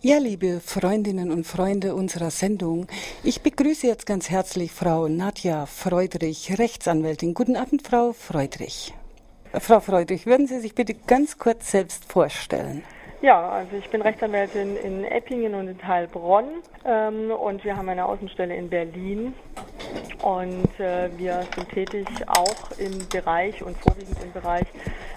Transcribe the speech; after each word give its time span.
Ja, 0.00 0.18
liebe 0.18 0.60
Freundinnen 0.60 1.32
und 1.32 1.44
Freunde 1.44 1.96
unserer 1.96 2.30
Sendung, 2.30 2.86
ich 3.24 3.40
begrüße 3.40 3.88
jetzt 3.88 4.06
ganz 4.06 4.30
herzlich 4.30 4.70
Frau 4.70 5.08
Nadja 5.08 5.66
Freudrich, 5.66 6.56
Rechtsanwältin. 6.56 7.34
Guten 7.34 7.56
Abend, 7.56 7.82
Frau 7.84 8.12
Freudrich. 8.12 8.94
Frau 9.52 9.80
Freudrich, 9.80 10.24
würden 10.24 10.46
Sie 10.46 10.60
sich 10.60 10.76
bitte 10.76 10.94
ganz 10.94 11.36
kurz 11.38 11.72
selbst 11.72 12.04
vorstellen? 12.04 12.84
Ja, 13.20 13.48
also 13.48 13.76
ich 13.76 13.90
bin 13.90 14.00
Rechtsanwältin 14.00 14.76
in 14.76 15.04
Eppingen 15.04 15.56
und 15.56 15.66
in 15.66 15.88
Heilbronn 15.88 16.62
ähm, 16.84 17.32
und 17.32 17.64
wir 17.64 17.76
haben 17.76 17.88
eine 17.88 18.06
Außenstelle 18.06 18.54
in 18.54 18.70
Berlin 18.70 19.34
und 20.22 20.78
äh, 20.78 21.10
wir 21.16 21.44
sind 21.52 21.68
tätig 21.70 22.06
auch 22.28 22.78
im 22.78 23.08
Bereich 23.08 23.60
und 23.64 23.76
vorwiegend 23.78 24.22
im 24.22 24.32
Bereich 24.32 24.66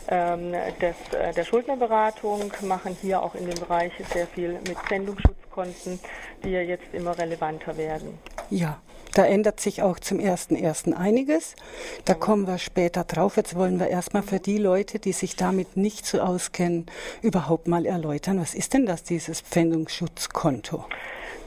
ähm, 0.07 0.51
des, 0.81 0.95
äh, 1.13 1.31
der 1.31 1.43
Schuldnerberatung, 1.43 2.51
machen 2.61 2.97
hier 2.99 3.21
auch 3.21 3.35
in 3.35 3.47
dem 3.47 3.59
Bereich 3.59 3.91
sehr 4.11 4.25
viel 4.25 4.53
mit 4.53 4.77
Sendungsschutzkonten, 4.89 5.99
die 6.43 6.49
ja 6.49 6.61
jetzt 6.61 6.91
immer 6.93 7.15
relevanter 7.15 7.77
werden. 7.77 8.17
Ja, 8.49 8.79
da 9.15 9.25
ändert 9.25 9.59
sich 9.59 9.81
auch 9.81 9.99
zum 9.99 10.19
ersten 10.19 10.55
ersten 10.55 10.93
einiges. 10.93 11.55
Da 12.05 12.13
kommen 12.13 12.47
wir 12.47 12.57
später 12.57 13.03
drauf. 13.03 13.37
Jetzt 13.37 13.55
wollen 13.55 13.79
wir 13.79 13.87
erstmal 13.87 14.23
für 14.23 14.39
die 14.39 14.57
Leute, 14.57 14.99
die 14.99 15.11
sich 15.11 15.35
damit 15.35 15.77
nicht 15.77 16.05
so 16.05 16.21
auskennen, 16.21 16.85
überhaupt 17.21 17.67
mal 17.67 17.85
erläutern, 17.85 18.39
was 18.39 18.55
ist 18.55 18.73
denn 18.73 18.85
das, 18.85 19.03
dieses 19.03 19.41
Pfändungsschutzkonto? 19.41 20.85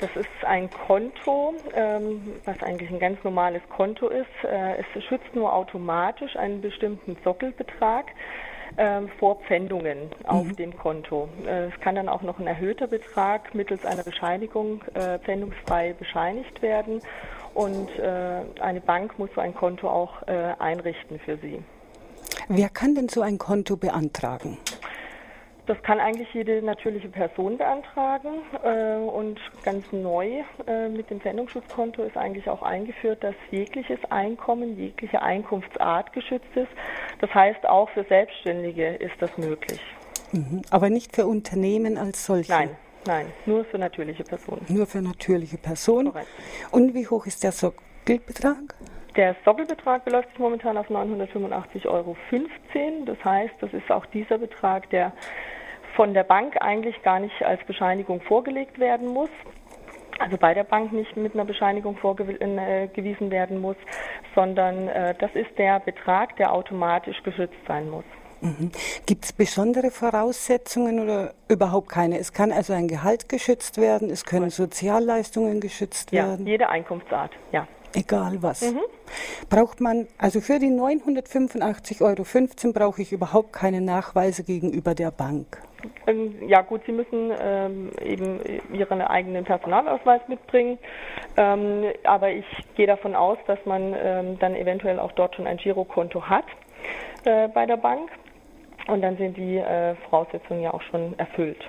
Das 0.00 0.10
ist 0.16 0.44
ein 0.44 0.68
Konto, 0.70 1.54
ähm, 1.74 2.34
was 2.44 2.62
eigentlich 2.62 2.90
ein 2.90 2.98
ganz 2.98 3.22
normales 3.24 3.62
Konto 3.74 4.08
ist. 4.08 4.26
Äh, 4.42 4.82
es 4.94 5.04
schützt 5.04 5.34
nur 5.34 5.52
automatisch 5.52 6.36
einen 6.36 6.60
bestimmten 6.60 7.16
Sockelbetrag 7.24 8.06
ähm, 8.76 9.08
vor 9.18 9.36
Pfändungen 9.46 10.10
auf 10.26 10.44
mhm. 10.44 10.56
dem 10.56 10.76
Konto. 10.76 11.28
Äh, 11.46 11.66
es 11.66 11.80
kann 11.80 11.94
dann 11.94 12.08
auch 12.08 12.22
noch 12.22 12.38
ein 12.38 12.46
erhöhter 12.46 12.88
Betrag 12.88 13.54
mittels 13.54 13.86
einer 13.86 14.02
Bescheinigung 14.02 14.82
äh, 14.94 15.18
pfändungsfrei 15.20 15.94
bescheinigt 15.94 16.60
werden 16.60 17.00
und 17.54 17.88
äh, 17.98 18.42
eine 18.60 18.80
Bank 18.80 19.18
muss 19.18 19.30
so 19.34 19.40
ein 19.40 19.54
Konto 19.54 19.88
auch 19.88 20.26
äh, 20.26 20.54
einrichten 20.58 21.18
für 21.20 21.36
Sie. 21.38 21.62
Wer 22.48 22.68
kann 22.68 22.94
denn 22.94 23.08
so 23.08 23.22
ein 23.22 23.38
Konto 23.38 23.76
beantragen? 23.76 24.58
Das 25.66 25.82
kann 25.82 25.98
eigentlich 25.98 26.28
jede 26.34 26.60
natürliche 26.60 27.08
Person 27.08 27.56
beantragen 27.56 28.42
äh, 28.62 28.96
und 28.96 29.40
ganz 29.62 29.90
neu 29.92 30.42
äh, 30.66 30.90
mit 30.90 31.08
dem 31.08 31.20
Sendungsschutzkonto 31.22 32.02
ist 32.02 32.18
eigentlich 32.18 32.50
auch 32.50 32.60
eingeführt, 32.60 33.24
dass 33.24 33.34
jegliches 33.50 33.98
Einkommen, 34.10 34.76
jegliche 34.76 35.22
Einkunftsart 35.22 36.12
geschützt 36.12 36.54
ist. 36.54 36.68
Das 37.20 37.32
heißt, 37.32 37.66
auch 37.66 37.88
für 37.90 38.04
Selbstständige 38.04 38.88
ist 38.96 39.14
das 39.20 39.38
möglich. 39.38 39.80
Mhm. 40.32 40.60
Aber 40.70 40.90
nicht 40.90 41.16
für 41.16 41.26
Unternehmen 41.26 41.96
als 41.96 42.26
solche? 42.26 42.52
Nein, 42.52 42.76
nein, 43.06 43.32
nur 43.46 43.64
für 43.64 43.78
natürliche 43.78 44.24
Personen. 44.24 44.64
Nur 44.68 44.86
für 44.86 45.02
natürliche 45.02 45.58
Personen. 45.58 46.12
Korrekt. 46.12 46.28
Und 46.70 46.94
wie 46.94 47.06
hoch 47.06 47.26
ist 47.26 47.42
der 47.42 47.52
Sockelbetrag? 47.52 48.74
Der 49.16 49.36
Sockelbetrag 49.44 50.04
beläuft 50.04 50.28
sich 50.30 50.38
momentan 50.38 50.76
auf 50.76 50.88
985,15 50.90 51.86
Euro. 51.86 52.16
Das 53.06 53.24
heißt, 53.24 53.54
das 53.60 53.72
ist 53.72 53.90
auch 53.90 54.06
dieser 54.06 54.38
Betrag, 54.38 54.90
der 54.90 55.12
von 55.94 56.14
der 56.14 56.24
Bank 56.24 56.56
eigentlich 56.60 57.00
gar 57.02 57.20
nicht 57.20 57.40
als 57.42 57.64
Bescheinigung 57.64 58.20
vorgelegt 58.22 58.78
werden 58.80 59.08
muss. 59.08 59.30
Also 60.18 60.36
bei 60.36 60.54
der 60.54 60.64
Bank 60.64 60.92
nicht 60.92 61.16
mit 61.16 61.34
einer 61.34 61.44
Bescheinigung 61.44 61.96
vorgewiesen 61.96 63.30
werden 63.30 63.60
muss, 63.60 63.76
sondern 64.34 64.88
äh, 64.88 65.14
das 65.18 65.32
ist 65.34 65.56
der 65.58 65.80
Betrag, 65.80 66.36
der 66.36 66.52
automatisch 66.52 67.20
geschützt 67.22 67.58
sein 67.66 67.90
muss. 67.90 68.04
Mhm. 68.44 68.70
Gibt 69.06 69.24
es 69.24 69.32
besondere 69.32 69.90
Voraussetzungen 69.90 71.00
oder 71.00 71.32
überhaupt 71.48 71.88
keine? 71.88 72.18
Es 72.18 72.32
kann 72.32 72.52
also 72.52 72.74
ein 72.74 72.88
Gehalt 72.88 73.28
geschützt 73.28 73.80
werden, 73.80 74.10
es 74.10 74.24
können 74.24 74.50
Sozialleistungen 74.50 75.60
geschützt 75.60 76.12
werden. 76.12 76.46
Ja, 76.46 76.52
jede 76.52 76.68
Einkunftsart, 76.68 77.32
ja. 77.52 77.66
Egal 77.94 78.42
was. 78.42 78.72
Mhm. 78.72 78.80
Braucht 79.48 79.80
man, 79.80 80.08
also 80.18 80.40
für 80.40 80.58
die 80.58 80.66
985,15 80.66 82.02
Euro 82.02 82.72
brauche 82.72 83.00
ich 83.02 83.12
überhaupt 83.12 83.52
keine 83.52 83.80
Nachweise 83.80 84.42
gegenüber 84.42 84.94
der 84.94 85.10
Bank. 85.12 85.62
Ähm, 86.06 86.34
ja 86.48 86.62
gut, 86.62 86.82
Sie 86.86 86.92
müssen 86.92 87.30
ähm, 87.38 87.90
eben 88.02 88.40
Ihren 88.72 89.00
eigenen 89.00 89.44
Personalausweis 89.44 90.22
mitbringen, 90.28 90.78
ähm, 91.36 91.84
aber 92.04 92.30
ich 92.30 92.46
gehe 92.74 92.86
davon 92.86 93.14
aus, 93.14 93.38
dass 93.46 93.58
man 93.64 93.94
ähm, 93.96 94.38
dann 94.38 94.54
eventuell 94.54 94.98
auch 94.98 95.12
dort 95.12 95.36
schon 95.36 95.46
ein 95.46 95.58
Girokonto 95.58 96.22
hat 96.22 96.46
äh, 97.24 97.48
bei 97.48 97.66
der 97.66 97.76
Bank 97.76 98.10
und 98.88 99.02
dann 99.02 99.16
sind 99.16 99.36
die 99.36 99.58
äh, 99.58 99.94
Voraussetzungen 100.08 100.62
ja 100.62 100.72
auch 100.72 100.82
schon 100.82 101.18
erfüllt. 101.18 101.62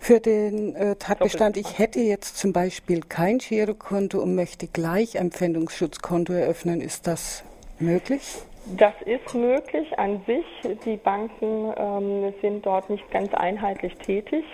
Für 0.00 0.18
den 0.18 0.74
äh, 0.74 0.96
Tatbestand, 0.96 1.56
ich 1.56 1.78
hätte 1.78 2.00
jetzt 2.00 2.36
zum 2.36 2.52
Beispiel 2.52 3.00
kein 3.00 3.38
Girokonto 3.38 4.20
und 4.20 4.34
möchte 4.34 4.66
gleich 4.66 5.18
ein 5.18 5.30
Pfändungsschutzkonto 5.30 6.32
eröffnen, 6.32 6.80
ist 6.80 7.06
das 7.06 7.44
möglich? 7.78 8.42
Das 8.76 8.94
ist 9.04 9.34
möglich 9.34 9.98
an 9.98 10.22
sich. 10.26 10.44
Die 10.84 10.96
Banken 10.96 11.72
ähm, 11.76 12.34
sind 12.40 12.64
dort 12.64 12.90
nicht 12.90 13.08
ganz 13.10 13.32
einheitlich 13.34 13.94
tätig. 13.96 14.44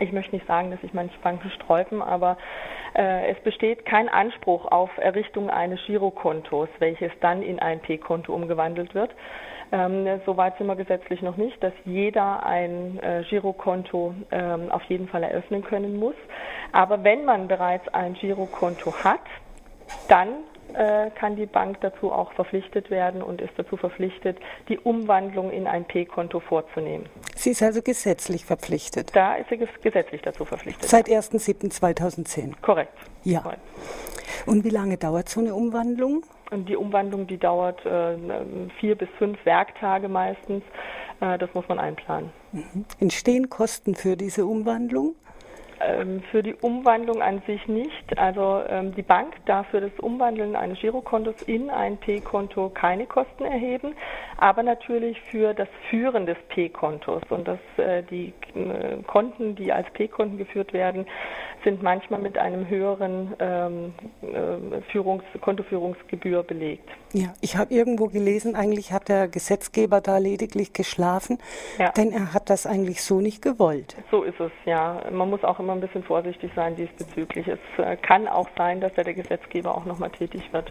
Ich 0.00 0.12
möchte 0.12 0.34
nicht 0.34 0.46
sagen, 0.46 0.70
dass 0.70 0.80
sich 0.80 0.94
manche 0.94 1.18
Banken 1.20 1.50
sträuben, 1.50 2.02
aber 2.02 2.38
äh, 2.94 3.30
es 3.30 3.38
besteht 3.40 3.84
kein 3.84 4.08
Anspruch 4.08 4.66
auf 4.66 4.90
Errichtung 4.98 5.50
eines 5.50 5.80
Girokontos, 5.86 6.68
welches 6.78 7.12
dann 7.20 7.42
in 7.42 7.58
ein 7.58 7.80
P-Konto 7.80 8.34
umgewandelt 8.34 8.94
wird. 8.94 9.14
Ähm, 9.72 10.20
Soweit 10.24 10.56
sind 10.58 10.66
wir 10.66 10.76
gesetzlich 10.76 11.22
noch 11.22 11.36
nicht, 11.36 11.62
dass 11.62 11.72
jeder 11.84 12.44
ein 12.44 12.98
äh, 13.00 13.22
Girokonto 13.28 14.14
ähm, 14.30 14.70
auf 14.70 14.82
jeden 14.84 15.08
Fall 15.08 15.22
eröffnen 15.22 15.62
können 15.62 15.98
muss. 15.98 16.14
Aber 16.72 17.04
wenn 17.04 17.24
man 17.24 17.48
bereits 17.48 17.86
ein 17.88 18.14
Girokonto 18.14 18.92
hat, 19.04 19.20
dann 20.08 20.28
äh, 20.74 21.10
kann 21.10 21.36
die 21.36 21.46
Bank 21.46 21.80
dazu 21.80 22.12
auch 22.12 22.32
verpflichtet 22.32 22.90
werden 22.90 23.22
und 23.22 23.40
ist 23.40 23.52
dazu 23.56 23.76
verpflichtet, 23.76 24.38
die 24.68 24.78
Umwandlung 24.78 25.50
in 25.50 25.66
ein 25.66 25.84
P-Konto 25.84 26.40
vorzunehmen. 26.40 27.06
Sie 27.34 27.50
ist 27.50 27.62
also 27.62 27.80
gesetzlich 27.80 28.44
verpflichtet? 28.44 29.14
Da 29.14 29.36
ist 29.36 29.48
sie 29.48 29.58
gesetzlich 29.82 30.20
dazu 30.22 30.44
verpflichtet. 30.44 30.88
Seit 30.88 31.08
1.7.2010? 31.08 32.60
Korrekt. 32.60 32.92
Ja. 33.24 33.40
Korrekt. 33.40 33.62
Und 34.46 34.64
wie 34.64 34.70
lange 34.70 34.98
dauert 34.98 35.28
so 35.28 35.40
eine 35.40 35.54
Umwandlung? 35.54 36.22
Die 36.50 36.76
Umwandlung, 36.76 37.26
die 37.26 37.38
dauert 37.38 37.84
äh, 37.84 38.16
vier 38.80 38.94
bis 38.96 39.08
fünf 39.18 39.44
Werktage 39.44 40.08
meistens. 40.08 40.62
Äh, 41.20 41.38
das 41.38 41.52
muss 41.54 41.68
man 41.68 41.78
einplanen. 41.78 42.30
Mhm. 42.52 42.84
Entstehen 43.00 43.50
Kosten 43.50 43.94
für 43.94 44.16
diese 44.16 44.46
Umwandlung? 44.46 45.14
Ähm, 45.80 46.22
für 46.30 46.42
die 46.42 46.54
Umwandlung 46.54 47.22
an 47.22 47.40
sich 47.46 47.68
nicht. 47.68 48.18
Also 48.18 48.62
ähm, 48.68 48.94
die 48.94 49.02
Bank 49.02 49.34
darf 49.46 49.68
für 49.68 49.80
das 49.80 49.92
Umwandeln 50.00 50.56
eines 50.56 50.80
Girokontos 50.80 51.40
in 51.42 51.70
ein 51.70 51.98
P-Konto 51.98 52.70
keine 52.70 53.06
Kosten 53.06 53.44
erheben, 53.44 53.94
aber 54.38 54.64
natürlich 54.64 55.20
für 55.20 55.54
das 55.54 55.68
Führen 55.88 56.26
des 56.26 56.36
P-Kontos. 56.48 57.22
Und 57.28 57.46
das, 57.46 57.60
äh, 57.76 58.02
die 58.02 58.32
äh, 58.54 59.02
Konten, 59.06 59.54
die 59.54 59.72
als 59.72 59.88
P-Konten 59.92 60.36
geführt 60.36 60.72
werden, 60.72 61.06
sind 61.64 61.82
manchmal 61.82 62.20
mit 62.20 62.38
einem 62.38 62.68
höheren 62.68 63.34
ähm, 63.38 63.94
äh, 64.22 64.80
Führungs 64.90 65.24
Kontoführungsgebühr 65.40 66.42
belegt. 66.42 66.88
Ja, 67.12 67.32
ich 67.40 67.56
habe 67.56 67.72
irgendwo 67.72 68.06
gelesen, 68.06 68.54
eigentlich 68.54 68.92
hat 68.92 69.08
der 69.08 69.28
Gesetzgeber 69.28 70.00
da 70.00 70.18
lediglich 70.18 70.72
geschlafen, 70.72 71.38
ja. 71.78 71.90
denn 71.90 72.12
er 72.12 72.34
hat 72.34 72.50
das 72.50 72.66
eigentlich 72.66 73.02
so 73.02 73.20
nicht 73.20 73.42
gewollt. 73.42 73.96
So 74.10 74.22
ist 74.22 74.38
es, 74.40 74.52
ja. 74.66 75.02
Man 75.10 75.30
muss 75.30 75.42
auch 75.42 75.58
immer 75.58 75.72
ein 75.72 75.80
bisschen 75.80 76.02
vorsichtig 76.02 76.50
sein 76.54 76.76
diesbezüglich. 76.76 77.48
Es 77.48 77.58
äh, 77.78 77.96
kann 77.96 78.28
auch 78.28 78.48
sein, 78.56 78.80
dass 78.80 78.92
da 78.94 79.02
der 79.02 79.14
Gesetzgeber 79.14 79.74
auch 79.76 79.84
nochmal 79.84 80.10
tätig 80.10 80.52
wird. 80.52 80.70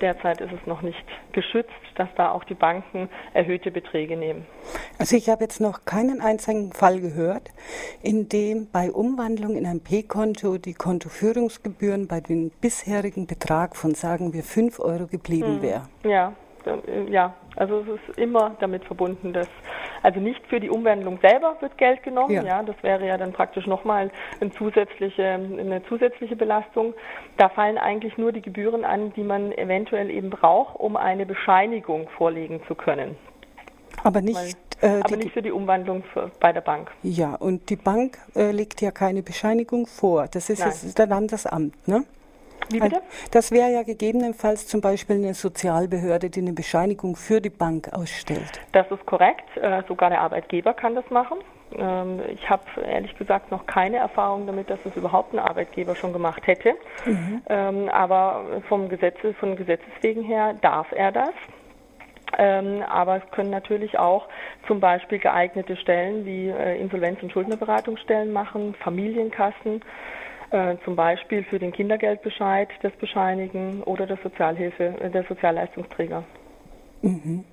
Derzeit 0.00 0.40
ist 0.40 0.52
es 0.52 0.66
noch 0.66 0.82
nicht 0.82 1.04
geschützt, 1.32 1.70
dass 1.94 2.08
da 2.16 2.32
auch 2.32 2.44
die 2.44 2.54
Banken 2.54 3.08
erhöhte 3.32 3.70
Beträge 3.70 4.16
nehmen. 4.16 4.46
Also 4.98 5.16
ich 5.16 5.28
habe 5.28 5.44
jetzt 5.44 5.60
noch 5.60 5.84
keinen 5.84 6.20
einzigen 6.20 6.72
Fall 6.72 7.00
gehört, 7.00 7.50
in 8.02 8.28
dem 8.28 8.68
bei 8.70 8.90
Umwandlung 8.90 9.56
in 9.56 9.66
ein 9.66 9.80
P-Konto 9.80 10.25
die 10.34 10.74
Kontoführungsgebühren 10.74 12.06
bei 12.06 12.20
dem 12.20 12.50
bisherigen 12.60 13.26
Betrag 13.26 13.76
von, 13.76 13.94
sagen 13.94 14.32
wir, 14.32 14.42
5 14.42 14.80
Euro 14.80 15.06
geblieben 15.06 15.58
mhm. 15.58 15.62
wären. 15.62 15.88
Ja, 16.04 16.32
äh, 16.66 17.10
ja, 17.10 17.34
also 17.56 17.80
es 17.80 17.88
ist 18.08 18.18
immer 18.18 18.56
damit 18.60 18.84
verbunden, 18.84 19.32
dass 19.32 19.48
also 20.02 20.20
nicht 20.20 20.46
für 20.46 20.60
die 20.60 20.70
Umwandlung 20.70 21.18
selber 21.20 21.56
wird 21.60 21.76
Geld 21.78 22.02
genommen, 22.02 22.32
ja, 22.32 22.44
ja 22.44 22.62
das 22.62 22.76
wäre 22.82 23.06
ja 23.06 23.16
dann 23.16 23.32
praktisch 23.32 23.66
nochmal 23.66 24.10
eine 24.40 24.52
zusätzliche, 24.52 25.24
eine 25.24 25.82
zusätzliche 25.88 26.36
Belastung. 26.36 26.94
Da 27.38 27.48
fallen 27.48 27.78
eigentlich 27.78 28.16
nur 28.16 28.30
die 28.30 28.42
Gebühren 28.42 28.84
an, 28.84 29.12
die 29.14 29.24
man 29.24 29.52
eventuell 29.52 30.10
eben 30.10 30.30
braucht, 30.30 30.78
um 30.78 30.96
eine 30.96 31.26
Bescheinigung 31.26 32.08
vorlegen 32.16 32.60
zu 32.68 32.74
können. 32.74 33.16
Aber 34.04 34.20
nicht, 34.20 34.56
äh, 34.80 35.00
aber 35.02 35.16
nicht 35.16 35.32
für 35.32 35.42
die 35.42 35.52
Umwandlung 35.52 36.02
für, 36.12 36.30
bei 36.40 36.52
der 36.52 36.60
Bank. 36.60 36.90
Ja, 37.02 37.34
und 37.34 37.70
die 37.70 37.76
Bank 37.76 38.18
äh, 38.34 38.50
legt 38.50 38.80
ja 38.80 38.90
keine 38.90 39.22
Bescheinigung 39.22 39.86
vor. 39.86 40.26
Das 40.28 40.50
ist, 40.50 40.62
das 40.62 40.84
ist 40.84 40.98
dann 40.98 41.28
das 41.28 41.46
Amt, 41.46 41.88
ne? 41.88 42.04
Wie 42.70 42.80
bitte? 42.80 43.00
Das 43.30 43.52
wäre 43.52 43.70
ja 43.70 43.82
gegebenenfalls 43.82 44.66
zum 44.66 44.80
Beispiel 44.80 45.16
eine 45.16 45.34
Sozialbehörde, 45.34 46.30
die 46.30 46.40
eine 46.40 46.52
Bescheinigung 46.52 47.14
für 47.14 47.40
die 47.40 47.50
Bank 47.50 47.92
ausstellt. 47.92 48.60
Das 48.72 48.90
ist 48.90 49.06
korrekt. 49.06 49.56
Äh, 49.56 49.82
sogar 49.86 50.10
der 50.10 50.20
Arbeitgeber 50.20 50.74
kann 50.74 50.94
das 50.94 51.08
machen. 51.10 51.38
Ähm, 51.76 52.20
ich 52.28 52.48
habe 52.48 52.62
ehrlich 52.84 53.16
gesagt 53.16 53.50
noch 53.50 53.66
keine 53.66 53.98
Erfahrung 53.98 54.46
damit, 54.46 54.70
dass 54.70 54.78
es 54.84 54.96
überhaupt 54.96 55.32
ein 55.32 55.38
Arbeitgeber 55.38 55.94
schon 55.94 56.12
gemacht 56.12 56.46
hätte. 56.46 56.74
Mhm. 57.04 57.42
Ähm, 57.48 57.88
aber 57.88 58.62
vom 58.68 58.88
Gesetze, 58.88 59.34
von 59.34 59.56
Gesetzes 59.56 59.92
wegen 60.00 60.22
her 60.22 60.54
darf 60.60 60.90
er 60.92 61.12
das. 61.12 61.32
Ähm, 62.38 62.82
aber 62.88 63.16
es 63.16 63.30
können 63.30 63.50
natürlich 63.50 63.98
auch 63.98 64.28
zum 64.66 64.80
Beispiel 64.80 65.18
geeignete 65.18 65.76
Stellen 65.76 66.24
wie 66.26 66.48
äh, 66.48 66.80
Insolvenz- 66.80 67.22
und 67.22 67.32
Schuldnerberatungsstellen 67.32 68.32
machen, 68.32 68.74
Familienkassen, 68.80 69.82
äh, 70.50 70.76
zum 70.84 70.96
Beispiel 70.96 71.44
für 71.44 71.58
den 71.58 71.72
Kindergeldbescheid 71.72 72.68
das 72.82 72.92
bescheinigen 72.94 73.82
oder 73.82 74.06
der 74.06 74.18
Sozialhilfe, 74.22 74.94
äh, 75.00 75.10
der 75.10 75.24
Sozialleistungsträger. 75.24 76.24
Mhm. 77.02 77.44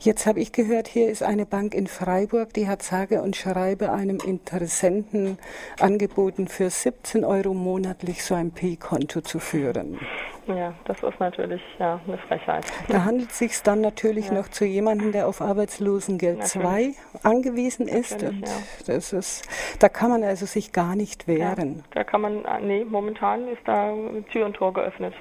Jetzt 0.00 0.26
habe 0.26 0.40
ich 0.40 0.52
gehört, 0.52 0.88
hier 0.88 1.08
ist 1.08 1.22
eine 1.22 1.46
Bank 1.46 1.74
in 1.74 1.86
Freiburg, 1.86 2.52
die 2.54 2.68
hat 2.68 2.82
sage 2.82 3.22
und 3.22 3.36
schreibe 3.36 3.92
einem 3.92 4.18
Interessenten 4.24 5.38
angeboten, 5.80 6.48
für 6.48 6.70
17 6.70 7.24
Euro 7.24 7.54
monatlich 7.54 8.22
so 8.24 8.34
ein 8.34 8.52
P-Konto 8.52 9.20
zu 9.20 9.38
führen. 9.38 9.98
Ja, 10.46 10.72
das 10.86 11.02
ist 11.02 11.20
natürlich 11.20 11.60
ja, 11.78 12.00
eine 12.06 12.16
Frechheit. 12.16 12.64
Da 12.88 13.04
handelt 13.04 13.30
es 13.30 13.38
sich 13.38 13.62
dann 13.62 13.82
natürlich 13.82 14.28
ja. 14.28 14.34
noch 14.34 14.48
zu 14.48 14.64
jemandem, 14.64 15.12
der 15.12 15.28
auf 15.28 15.42
Arbeitslosengeld 15.42 16.46
2 16.46 16.94
angewiesen 17.22 17.86
ist. 17.86 18.22
Und 18.22 18.46
ja. 18.46 18.54
das 18.86 19.12
ist. 19.12 19.46
Da 19.78 19.90
kann 19.90 20.10
man 20.10 20.24
also 20.24 20.46
sich 20.46 20.72
gar 20.72 20.96
nicht 20.96 21.28
wehren. 21.28 21.84
Da 21.90 22.02
kann 22.02 22.22
man, 22.22 22.44
nee, 22.62 22.84
momentan 22.84 23.48
ist 23.48 23.60
da 23.66 23.92
Tür 24.32 24.46
und 24.46 24.54
Tor 24.54 24.72
geöffnet. 24.72 25.12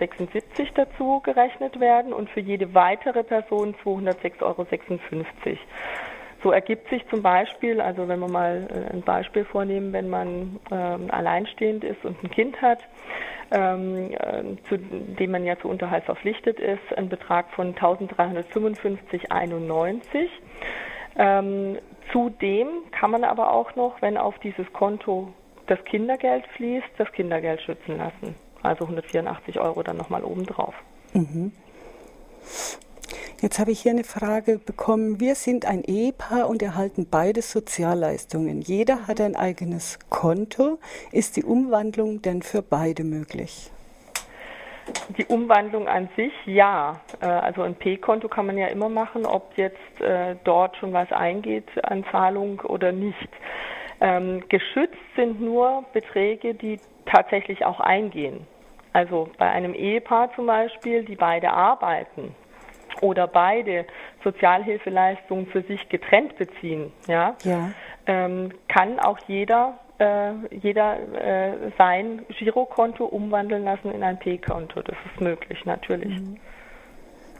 dazu 0.74 1.20
gerechnet 1.20 1.80
werden 1.80 2.14
und 2.14 2.30
für 2.30 2.40
jede 2.40 2.74
weitere 2.74 3.24
Person 3.24 3.76
206,56 3.84 4.42
Euro. 4.42 4.66
So 6.42 6.52
ergibt 6.52 6.90
sich 6.90 7.06
zum 7.10 7.22
Beispiel, 7.22 7.82
also 7.82 8.08
wenn 8.08 8.20
wir 8.20 8.30
mal 8.30 8.66
äh, 8.70 8.94
ein 8.94 9.02
Beispiel 9.02 9.44
vornehmen, 9.44 9.92
wenn 9.94 10.10
man 10.10 10.60
ähm, 10.72 11.12
alleinstehend 11.12 11.84
ist 11.84 12.06
und 12.06 12.24
ein 12.24 12.32
Kind 12.32 12.62
hat, 12.62 12.80
ähm, 13.52 14.12
äh, 14.12 14.44
zu 14.70 14.78
dem 14.78 15.32
man 15.32 15.44
ja 15.46 15.60
zu 15.60 15.68
Unterhalt 15.68 16.06
verpflichtet 16.06 16.60
ist, 16.60 16.98
ein 16.98 17.10
Betrag 17.10 17.50
von 17.52 17.76
1355,91. 17.76 20.30
Ähm, 21.18 21.78
zudem 22.12 22.68
kann 22.92 23.12
man 23.12 23.26
aber 23.26 23.52
auch 23.52 23.76
noch, 23.76 24.02
wenn 24.02 24.18
auf 24.18 24.40
dieses 24.40 24.72
Konto 24.72 25.34
das 25.68 25.84
Kindergeld 25.86 26.48
fließt, 26.56 26.88
das 26.98 27.12
Kindergeld 27.12 27.62
schützen 27.62 27.98
lassen. 27.98 28.34
Also 28.64 28.86
184 28.86 29.60
Euro 29.60 29.84
dann 29.84 29.98
nochmal 29.98 30.24
obendrauf. 30.24 30.74
Mhm. 31.14 31.52
Jetzt 33.42 33.58
habe 33.58 33.72
ich 33.72 33.80
hier 33.80 33.94
eine 33.94 34.04
Frage 34.04 34.60
bekommen. 34.60 35.22
Wir 35.22 35.34
sind 35.34 35.66
ein 35.66 35.82
Ehepaar 35.86 36.50
und 36.50 36.62
erhalten 36.62 37.08
beide 37.10 37.42
Sozialleistungen. 37.42 38.60
Jeder 38.60 39.08
hat 39.08 39.22
ein 39.22 39.38
eigenes 39.38 39.98
Konto. 40.10 40.78
Ist 41.14 41.38
die 41.38 41.46
Umwandlung 41.46 42.22
denn 42.22 42.42
für 42.42 42.62
beide 42.62 43.06
möglich? 43.06 43.72
Die 45.18 45.26
Umwandlung 45.26 45.88
an 45.88 46.10
sich, 46.18 46.34
ja. 46.48 47.00
Äh, 47.22 47.28
also 47.28 47.62
ein 47.62 47.76
P-Konto 47.76 48.28
kann 48.28 48.46
man 48.46 48.58
ja 48.58 48.68
immer 48.68 48.90
machen, 48.90 49.26
ob 49.26 49.54
jetzt 49.56 50.02
äh, 50.02 50.36
dort 50.44 50.76
schon 50.76 50.92
was 50.92 51.10
eingeht 51.14 51.68
an 51.84 52.04
Zahlung 52.12 52.60
oder 52.60 52.92
nicht. 52.92 53.30
Ähm, 54.02 54.44
geschützt 54.50 54.98
sind 55.16 55.40
nur 55.40 55.86
Beträge, 55.94 56.56
die 56.56 56.78
tatsächlich 57.06 57.66
auch 57.66 57.80
eingehen. 57.80 58.46
Also 58.92 59.30
bei 59.38 59.50
einem 59.50 59.74
Ehepaar 59.74 60.30
zum 60.36 60.48
Beispiel, 60.48 61.06
die 61.06 61.16
beide 61.16 61.52
arbeiten, 61.52 62.36
oder 63.01 63.28
beide 63.28 63.86
Sozialhilfeleistungen 64.24 65.48
für 65.48 65.62
sich 65.63 65.90
getrennt 65.90 66.38
beziehen, 66.38 66.92
ja, 67.07 67.36
ja. 67.44 67.72
Ähm, 68.06 68.51
kann 68.68 69.00
auch 69.00 69.19
jeder 69.28 69.80
äh, 70.00 70.31
jeder 70.51 70.98
äh, 71.13 71.72
sein 71.78 72.25
Girokonto 72.30 73.06
umwandeln 73.06 73.66
lassen 73.66 73.92
in 73.92 74.01
ein 74.01 74.18
P-Konto. 74.18 74.81
Das 74.81 74.96
ist 75.06 75.22
möglich, 75.22 75.66
natürlich. 75.66 76.19
Mhm. 76.19 76.38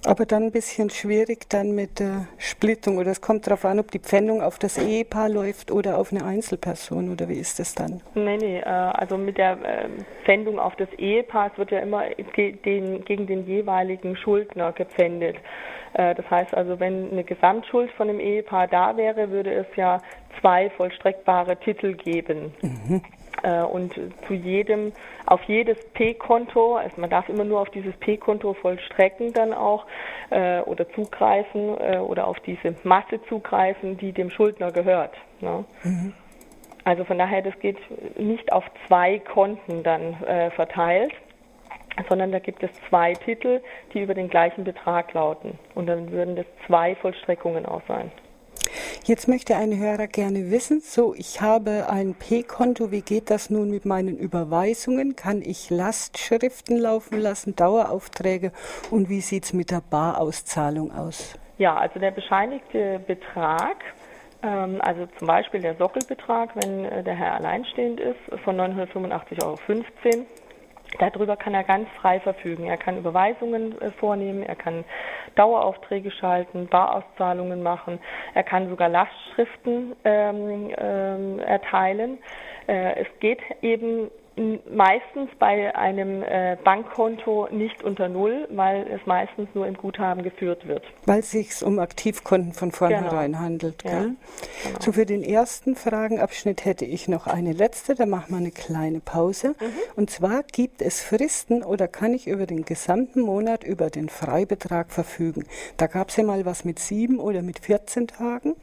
Aber 0.06 0.26
dann 0.26 0.44
ein 0.44 0.52
bisschen 0.52 0.90
schwierig 0.90 1.50
dann 1.50 1.76
mit 1.76 2.00
der 2.00 2.28
Splittung 2.38 2.98
oder 2.98 3.12
es 3.12 3.22
kommt 3.22 3.48
darauf 3.48 3.66
an, 3.66 3.80
ob 3.80 3.92
die 3.92 4.00
Pfändung 4.00 4.42
auf 4.42 4.58
das 4.58 4.78
Ehepaar 4.78 5.30
läuft 5.30 5.72
oder 5.72 5.98
auf 5.98 6.12
eine 6.12 6.24
Einzelperson 6.24 7.12
oder 7.12 7.28
wie 7.28 7.40
ist 7.40 7.60
das 7.60 7.76
dann? 7.76 8.02
Nee, 8.16 8.38
nee, 8.38 8.60
äh, 8.60 8.64
also 8.64 9.18
mit 9.18 9.38
der 9.38 9.52
äh, 9.54 9.90
Pfändung 10.24 10.60
auf 10.60 10.76
das 10.78 10.92
Ehepaar 10.98 11.52
wird 11.58 11.72
ja 11.72 11.80
immer 11.80 12.04
den, 12.38 13.04
gegen 13.04 13.28
den 13.28 13.46
jeweiligen 13.46 14.16
Schuldner 14.16 14.72
gepfändet. 14.72 15.36
Äh, 15.94 16.16
das 16.16 16.30
heißt 16.30 16.54
also, 16.54 16.80
wenn 16.80 17.12
eine 17.12 17.24
Gesamtschuld 17.24 17.92
von 17.92 18.08
dem 18.08 18.20
Ehepaar 18.20 18.68
da 18.68 18.96
wäre, 18.96 19.30
würde 19.32 19.54
es 19.54 19.68
ja 19.76 20.02
zwei 20.40 20.70
vollstreckbare 20.72 21.58
Titel 21.58 21.94
geben. 21.94 22.54
Mhm. 22.62 23.02
Äh, 23.44 23.62
und 23.62 23.94
zu 24.28 24.34
jedem, 24.34 24.92
auf 25.26 25.42
jedes 25.44 25.78
P-Konto, 25.94 26.76
also 26.76 27.00
man 27.00 27.10
darf 27.10 27.30
immer 27.30 27.44
nur 27.44 27.62
auf 27.62 27.70
dieses 27.70 27.96
P-Konto 27.98 28.54
vollstrecken 28.54 29.34
dann 29.34 29.54
auch 29.54 29.86
äh, 30.30 30.62
oder 30.62 30.90
zugreifen 30.90 31.78
äh, 31.80 31.98
oder 31.98 32.28
auf 32.28 32.40
diese 32.42 32.76
Masse 32.84 33.22
zugreifen, 33.28 33.98
die 33.98 34.12
dem 34.12 34.30
Schuldner 34.30 34.72
gehört. 34.72 35.16
Ne? 35.42 35.66
Mhm. 35.84 36.14
Also 36.84 37.04
von 37.04 37.18
daher, 37.18 37.42
das 37.42 37.58
geht 37.60 37.78
nicht 38.18 38.52
auf 38.52 38.64
zwei 38.88 39.20
Konten 39.20 39.84
dann 39.84 40.22
äh, 40.24 40.50
verteilt, 40.52 41.14
sondern 42.08 42.32
da 42.32 42.40
gibt 42.40 42.64
es 42.64 42.72
zwei 42.90 43.14
Titel, 43.14 43.62
die 43.94 44.02
über 44.02 44.14
den 44.14 44.30
gleichen 44.30 44.64
Betrag 44.64 45.14
lauten. 45.14 45.60
Und 45.76 45.88
dann 45.88 46.12
würden 46.12 46.36
das 46.36 46.46
zwei 46.66 46.96
Vollstreckungen 46.96 47.66
auch 47.66 47.82
sein. 47.88 48.12
Jetzt 49.10 49.28
möchte 49.28 49.56
ein 49.56 49.76
Hörer 49.76 50.06
gerne 50.06 50.52
wissen, 50.52 50.82
so 50.82 51.16
ich 51.16 51.42
habe 51.42 51.88
ein 51.90 52.14
P-Konto, 52.14 52.92
wie 52.92 53.02
geht 53.02 53.32
das 53.32 53.50
nun 53.50 53.72
mit 53.72 53.84
meinen 53.84 54.20
Überweisungen? 54.20 55.16
Kann 55.16 55.42
ich 55.42 55.72
Lastschriften 55.72 56.78
laufen 56.78 57.20
lassen, 57.20 57.56
Daueraufträge 57.56 58.52
und 58.92 59.10
wie 59.10 59.22
sieht 59.22 59.46
es 59.46 59.54
mit 59.54 59.72
der 59.72 59.82
Barauszahlung 59.82 60.92
aus? 60.92 61.34
Ja, 61.58 61.76
also 61.76 62.00
der 62.00 62.12
bescheinigte 62.12 63.00
Betrag, 63.00 63.78
ähm, 64.44 64.80
also 64.80 65.08
zum 65.18 65.28
Beispiel 65.28 65.62
der 65.62 65.74
Sockelbetrag, 65.78 66.52
wenn 66.54 66.86
äh, 66.86 67.04
der 67.04 67.16
Herr 67.16 67.34
alleinstehend 67.34 68.00
ist, 68.00 68.20
von 68.44 68.58
985,15 68.62 69.44
Euro 69.44 69.58
Darüber 70.98 71.38
kann 71.38 71.54
er 71.54 71.64
ganz 71.64 71.88
frei 72.02 72.20
verfügen. 72.20 72.66
Er 72.66 72.78
kann 72.78 72.98
Überweisungen 72.98 73.80
äh, 73.82 73.92
vornehmen, 73.92 74.44
er 74.44 74.56
kann 74.56 74.84
Daueraufträge 75.36 76.10
schalten, 76.12 76.68
Barauszahlungen 76.68 77.62
machen, 77.62 78.00
er 78.34 78.44
kann 78.44 78.70
sogar 78.70 78.90
Lastschriften 78.90 79.96
ähm, 80.04 80.72
ähm, 80.78 81.40
erteilen. 81.40 82.18
Äh, 82.70 83.02
es 83.02 83.08
geht 83.20 83.40
eben 83.64 84.12
meistens 84.70 85.30
bei 85.38 85.76
einem 85.76 86.24
äh, 86.24 86.56
Bankkonto 86.64 87.50
nicht 87.52 87.84
unter 87.84 88.08
Null, 88.08 88.48
weil 88.52 88.88
es 88.88 89.06
meistens 89.06 89.50
nur 89.54 89.68
im 89.68 89.76
Guthaben 89.76 90.24
geführt 90.24 90.68
wird. 90.68 90.84
Weil 91.06 91.20
es 91.20 91.32
sich 91.32 91.62
um 91.64 91.80
Aktivkonten 91.80 92.54
von 92.54 92.72
vornherein 92.72 93.34
genau. 93.34 93.44
handelt. 93.44 93.84
Ja, 93.84 94.02
genau. 94.02 94.16
So 94.80 94.92
für 94.94 95.06
den 95.06 95.24
ersten 95.24 95.76
Fragenabschnitt 95.76 96.64
hätte 96.64 96.86
ich 96.86 97.08
noch 97.08 97.28
eine 97.28 97.54
letzte, 97.54 97.96
da 97.96 98.06
machen 98.06 98.30
wir 98.30 98.38
eine 98.38 98.52
kleine 98.52 99.00
Pause. 99.02 99.56
Mhm. 99.60 99.74
Und 99.96 100.10
zwar 100.10 100.44
gibt 100.44 100.82
es 100.82 101.02
Fristen 101.02 101.64
oder 101.64 101.88
kann 101.88 102.14
ich 102.14 102.28
über 102.28 102.46
den 102.46 102.64
gesamten 102.64 103.22
Monat 103.22 103.64
über 103.64 103.90
den 103.90 104.10
Freibetrag 104.10 104.92
verfügen? 104.92 105.46
Da 105.76 105.88
gab 105.88 106.10
es 106.10 106.18
ja 106.18 106.24
mal 106.24 106.46
was 106.46 106.64
mit 106.64 106.80
sieben 106.80 107.20
oder 107.20 107.42
mit 107.42 107.60
14 107.60 108.08
Tagen. 108.08 108.56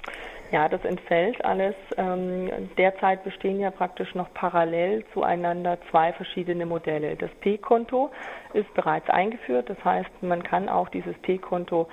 Ja, 0.57 0.71
das 0.71 0.83
entfällt 0.87 1.45
alles. 1.45 1.75
Ähm, 1.99 2.51
derzeit 2.79 3.23
bestehen 3.25 3.61
ja 3.61 3.71
praktisch 3.71 4.15
noch 4.15 4.33
parallel 4.33 5.05
zueinander 5.13 5.77
zwei 5.91 6.15
verschiedene 6.15 6.65
Modelle. 6.65 7.15
Das 7.15 7.29
P-Konto 7.41 8.09
ist 8.55 8.73
bereits 8.73 9.07
eingeführt, 9.11 9.69
das 9.69 9.77
heißt, 9.85 10.09
man 10.23 10.43
kann 10.43 10.71
auch 10.71 10.89
dieses 10.89 11.15
P-Konto 11.19 11.89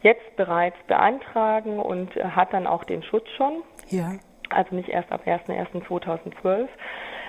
jetzt 0.00 0.34
bereits 0.36 0.78
beantragen 0.86 1.78
und 1.78 2.14
hat 2.16 2.54
dann 2.54 2.66
auch 2.66 2.84
den 2.84 3.02
Schutz 3.02 3.28
schon. 3.36 3.62
Ja. 3.90 4.12
Also 4.48 4.74
nicht 4.74 4.88
erst 4.88 5.12
ab 5.12 5.26
1.1.2012. 5.26 6.68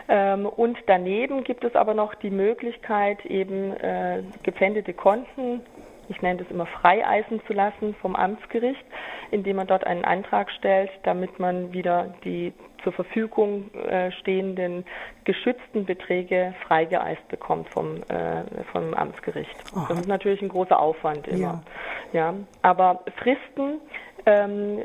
Ähm, 0.07 0.45
und 0.45 0.77
daneben 0.87 1.43
gibt 1.43 1.65
es 1.65 1.75
aber 1.75 1.95
noch 1.95 2.15
die 2.15 2.29
Möglichkeit, 2.29 3.25
eben 3.25 3.75
äh, 3.75 4.23
gepfändete 4.41 4.93
Konten 4.93 5.63
ich 6.09 6.21
nenne 6.21 6.39
das 6.41 6.51
immer 6.51 6.65
freieisen 6.65 7.41
zu 7.47 7.53
lassen 7.53 7.95
vom 8.01 8.15
Amtsgericht, 8.15 8.83
indem 9.31 9.57
man 9.57 9.67
dort 9.67 9.85
einen 9.85 10.05
Antrag 10.05 10.49
stellt, 10.51 10.89
damit 11.03 11.39
man 11.39 11.73
wieder 11.73 12.15
die 12.23 12.53
zur 12.83 12.93
Verfügung 12.93 13.73
äh, 13.73 14.11
stehenden 14.11 14.85
geschützten 15.25 15.85
Beträge 15.85 16.53
freigeeist 16.67 17.27
bekommt 17.27 17.67
vom, 17.69 17.97
äh, 18.03 18.43
vom 18.71 18.93
Amtsgericht. 18.93 19.55
Aha. 19.75 19.87
Das 19.89 19.99
ist 19.99 20.07
natürlich 20.07 20.41
ein 20.41 20.49
großer 20.49 20.79
Aufwand 20.79 21.27
immer. 21.27 21.61
Ja. 22.13 22.31
ja. 22.31 22.33
Aber 22.61 23.01
Fristen, 23.17 23.81
ähm, 24.25 24.83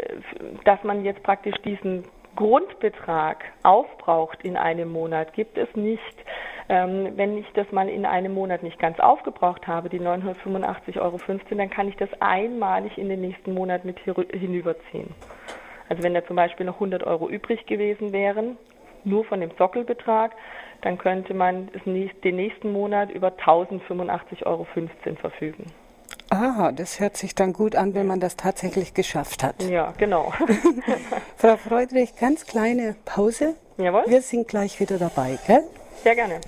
dass 0.65 0.83
man 0.83 1.05
jetzt 1.05 1.23
praktisch 1.23 1.55
diesen 1.65 2.05
Grundbetrag 2.35 3.45
aufbraucht 3.63 4.43
in 4.43 4.57
einem 4.57 4.91
Monat, 4.91 5.33
gibt 5.35 5.59
es 5.59 5.69
nicht. 5.77 6.25
Ähm, 6.69 7.13
wenn 7.17 7.39
ich 7.39 7.47
das 7.55 7.71
mal 7.73 7.89
in 7.89 8.07
einem 8.07 8.35
Monat 8.35 8.63
nicht 8.63 8.79
ganz 8.79 8.99
aufgebraucht 9.01 9.67
habe, 9.67 9.89
die 9.89 10.01
985,15 10.01 11.01
Euro, 11.01 11.19
dann 11.57 11.71
kann 11.71 11.89
ich 11.89 11.97
das 11.97 12.09
einmalig 12.21 12.99
in 12.99 13.09
den 13.09 13.21
nächsten 13.21 13.55
Monat 13.55 13.85
mit 13.85 13.99
hinüberziehen. 13.99 15.11
Also 15.89 16.03
wenn 16.03 16.15
da 16.15 16.25
zum 16.25 16.37
Beispiel 16.37 16.65
noch 16.65 16.75
100 16.75 17.05
Euro 17.05 17.29
übrig 17.29 17.67
gewesen 17.67 18.13
wären, 18.13 18.57
nur 19.05 19.25
von 19.25 19.41
dem 19.41 19.51
Sockelbetrag, 19.59 20.33
dann 20.81 20.99
könnte 20.99 21.35
man 21.35 21.69
den 21.85 22.37
nächsten 22.37 22.73
Monat 22.73 23.11
über 23.11 23.29
1085,15 23.29 24.47
Euro 24.47 24.67
verfügen. 25.21 25.67
Ah, 26.31 26.73
das 26.73 26.99
hört 26.99 27.17
sich 27.19 27.35
dann 27.35 27.53
gut 27.53 27.77
an, 27.77 27.95
wenn 27.95 28.07
man 28.07 28.19
das 28.19 28.37
tatsächlich 28.37 28.95
geschafft 28.95 29.43
hat. 29.43 29.63
Ja, 29.65 29.93
genau. 29.99 30.33
Frau 31.37 31.57
Freudrich, 31.59 32.17
ganz 32.17 32.47
kleine 32.47 32.97
Pause. 33.05 33.55
Jawohl. 33.77 34.05
Wir 34.07 34.23
sind 34.23 34.49
gleich 34.49 34.81
wieder 34.81 34.97
dabei, 34.97 35.39
gell? 35.47 35.63
Sehr 36.03 36.17
gerne. 36.17 36.41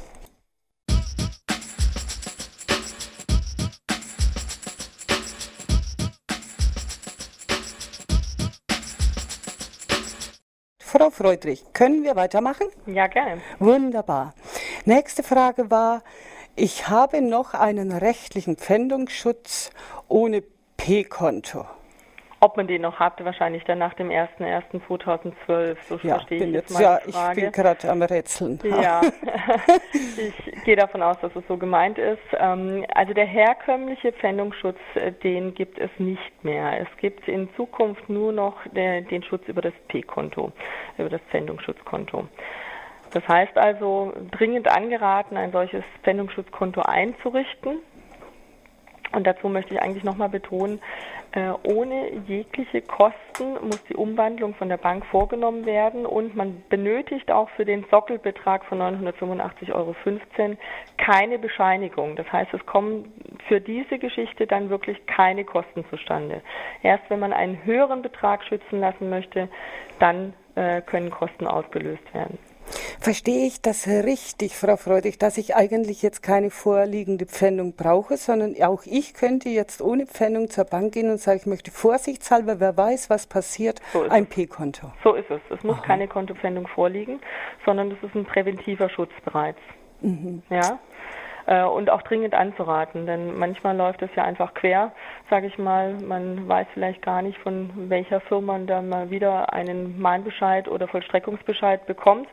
Frau 10.79 11.11
Freudrich, 11.11 11.65
können 11.73 12.03
wir 12.03 12.17
weitermachen? 12.17 12.67
Ja, 12.87 13.07
gerne. 13.07 13.43
Wunderbar. 13.61 14.35
Nächste 14.85 15.23
Frage 15.23 15.71
war, 15.71 16.03
ich 16.57 16.89
habe 16.89 17.21
noch 17.21 17.55
einen 17.55 17.93
rechtlichen 17.93 18.57
Pfändungsschutz 18.57 19.71
ohne 20.09 20.43
P-Konto. 20.77 21.65
Ob 22.45 22.59
man 22.59 22.67
den 22.67 22.83
noch 22.83 22.99
hat, 22.99 23.25
wahrscheinlich 23.25 23.65
dann 23.65 23.79
nach 23.79 23.95
dem 23.95 24.11
01.01.2012, 24.11 25.77
so 25.89 25.95
ja, 26.03 26.17
verstehe 26.17 26.45
ich 26.45 26.53
jetzt, 26.53 26.69
jetzt 26.69 26.73
mal 26.75 26.83
ja, 26.83 26.99
Frage. 27.11 27.41
ich 27.41 27.45
bin 27.45 27.53
gerade 27.53 27.91
am 27.91 28.03
Rätseln. 28.03 28.61
Ja, 28.65 29.01
ich 30.19 30.65
gehe 30.65 30.77
davon 30.77 31.01
aus, 31.03 31.17
dass 31.23 31.35
es 31.35 31.43
so 31.49 31.57
gemeint 31.57 31.97
ist. 31.97 32.19
Ähm, 32.39 32.85
also 32.95 33.15
der 33.15 33.25
herkömmliche 33.25 34.13
Pfändungsschutz, 34.13 34.77
äh, 34.95 35.13
den 35.13 35.55
gibt 35.55 35.79
es 35.79 35.89
nicht 35.97 36.45
mehr. 36.45 36.83
Es 36.83 36.99
gibt 36.99 37.27
in 37.29 37.49
Zukunft 37.57 38.11
nur 38.11 38.31
noch 38.31 38.59
den 38.75 39.23
Schutz 39.23 39.49
über 39.49 39.63
das 39.63 39.73
P-Konto, 39.89 40.53
über 40.99 41.09
das 41.09 41.23
Pfändungsschutzkonto. 41.31 42.29
Das 43.13 43.27
heißt 43.27 43.57
also, 43.57 44.13
dringend 44.33 44.69
angeraten, 44.71 45.39
ein 45.39 45.51
solches 45.51 45.83
Pfändungsschutzkonto 46.03 46.83
einzurichten. 46.83 47.79
Und 49.15 49.27
dazu 49.27 49.49
möchte 49.49 49.75
ich 49.75 49.81
eigentlich 49.81 50.05
nochmal 50.05 50.29
betonen, 50.29 50.81
äh, 51.33 51.51
ohne 51.65 52.13
jegliche 52.29 52.81
Kosten 52.81 53.55
muss 53.63 53.83
die 53.89 53.97
Umwandlung 53.97 54.55
von 54.55 54.69
der 54.69 54.77
Bank 54.77 55.05
vorgenommen 55.07 55.67
werden 55.67 56.07
und 56.07 56.37
man 56.37 56.63
benötigt 56.69 57.33
auch 57.33 57.49
für 57.51 57.65
den 57.65 57.85
Sockelbetrag 57.91 58.65
von 58.67 58.79
985,15 58.81 59.73
Euro 59.73 59.95
keine 60.97 61.39
Bescheinigung. 61.39 62.15
Das 62.15 62.31
heißt, 62.33 62.55
es 62.55 62.65
kommen 62.67 63.13
für 63.49 63.61
diese 63.61 63.99
Geschichte 63.99 64.47
dann 64.47 64.71
wirklich 64.71 65.07
keine 65.07 65.45
Kosten 65.45 65.85
zustande. 65.91 66.41
Erst 66.83 67.03
wenn 67.09 67.19
man 67.19 67.33
einen 67.33 67.65
höheren 67.65 68.03
Betrag 68.03 68.45
schützen 68.45 68.79
lassen 68.79 69.11
möchte, 69.11 69.49
dann 69.99 70.35
äh, 70.55 70.83
können 70.83 71.11
Kosten 71.11 71.49
ausgelöst 71.49 72.15
werden. 72.15 72.39
Verstehe 73.01 73.47
ich 73.47 73.61
das 73.61 73.87
richtig, 73.87 74.57
Frau 74.57 74.77
Freudig, 74.77 75.19
dass 75.19 75.39
ich 75.39 75.55
eigentlich 75.57 76.03
jetzt 76.03 76.23
keine 76.23 76.51
vorliegende 76.51 77.27
Pfändung 77.27 77.75
brauche, 77.75 78.17
sondern 78.17 78.55
auch 78.63 78.83
ich 78.87 79.15
könnte 79.15 79.49
jetzt 79.49 79.83
ohne 79.83 80.07
Pfändung 80.07 80.49
zur 80.51 80.65
Bank 80.65 80.95
gehen 80.95 81.11
und 81.11 81.19
sagen, 81.19 81.41
ich 81.41 81.47
möchte 81.47 81.71
vorsichtshalber, 81.71 82.61
wer 82.61 82.77
weiß, 82.77 83.11
was 83.11 83.27
passiert, 83.27 83.81
so 83.93 84.03
ein 84.03 84.27
P-Konto. 84.27 84.93
So 85.03 85.15
ist 85.15 85.31
es. 85.31 85.41
Es 85.51 85.63
muss 85.63 85.77
Aha. 85.77 85.87
keine 85.87 86.09
Kontopfändung 86.09 86.67
vorliegen, 86.69 87.21
sondern 87.65 87.91
es 87.91 88.03
ist 88.03 88.15
ein 88.15 88.25
präventiver 88.25 88.89
Schutz 88.89 89.13
bereits. 89.25 89.61
Mhm. 90.01 90.43
Ja 90.51 90.79
äh, 91.47 91.63
und 91.65 91.91
auch 91.91 92.03
dringend 92.03 92.35
anzuraten, 92.35 93.07
denn 93.07 93.39
manchmal 93.39 93.77
läuft 93.77 94.03
es 94.03 94.11
ja 94.17 94.25
einfach 94.25 94.55
quer, 94.55 94.93
sage 95.31 95.47
ich 95.47 95.59
mal. 95.59 95.95
Man 95.95 96.49
weiß 96.49 96.67
vielleicht 96.75 97.03
gar 97.03 97.23
nicht, 97.23 97.39
von 97.39 97.71
welcher 97.89 98.21
Firma 98.21 98.55
man 98.55 98.67
da 98.67 98.83
mal 98.83 99.11
wieder 99.11 99.53
einen 99.53 100.01
Mahnbescheid 100.01 100.69
oder 100.69 100.87
Vollstreckungsbescheid 100.89 101.87
bekommt 101.87 102.29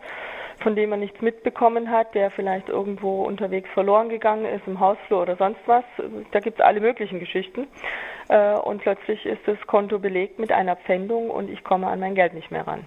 von 0.61 0.75
dem 0.75 0.91
man 0.91 0.99
nichts 0.99 1.19
mitbekommen 1.21 1.89
hat, 1.89 2.13
der 2.13 2.29
vielleicht 2.29 2.69
irgendwo 2.69 3.23
unterwegs 3.23 3.67
verloren 3.73 4.09
gegangen 4.09 4.45
ist, 4.45 4.61
im 4.67 4.79
Hausflur 4.79 5.23
oder 5.23 5.35
sonst 5.35 5.59
was. 5.65 5.83
Da 6.31 6.39
gibt 6.39 6.59
es 6.59 6.65
alle 6.65 6.79
möglichen 6.79 7.19
Geschichten. 7.19 7.67
Äh, 8.29 8.53
und 8.53 8.81
plötzlich 8.81 9.25
ist 9.25 9.41
das 9.47 9.57
Konto 9.65 9.97
belegt 9.97 10.37
mit 10.37 10.51
einer 10.51 10.75
Pfändung 10.75 11.31
und 11.31 11.49
ich 11.49 11.63
komme 11.63 11.87
an 11.87 11.99
mein 11.99 12.13
Geld 12.13 12.33
nicht 12.33 12.51
mehr 12.51 12.67
ran. 12.67 12.85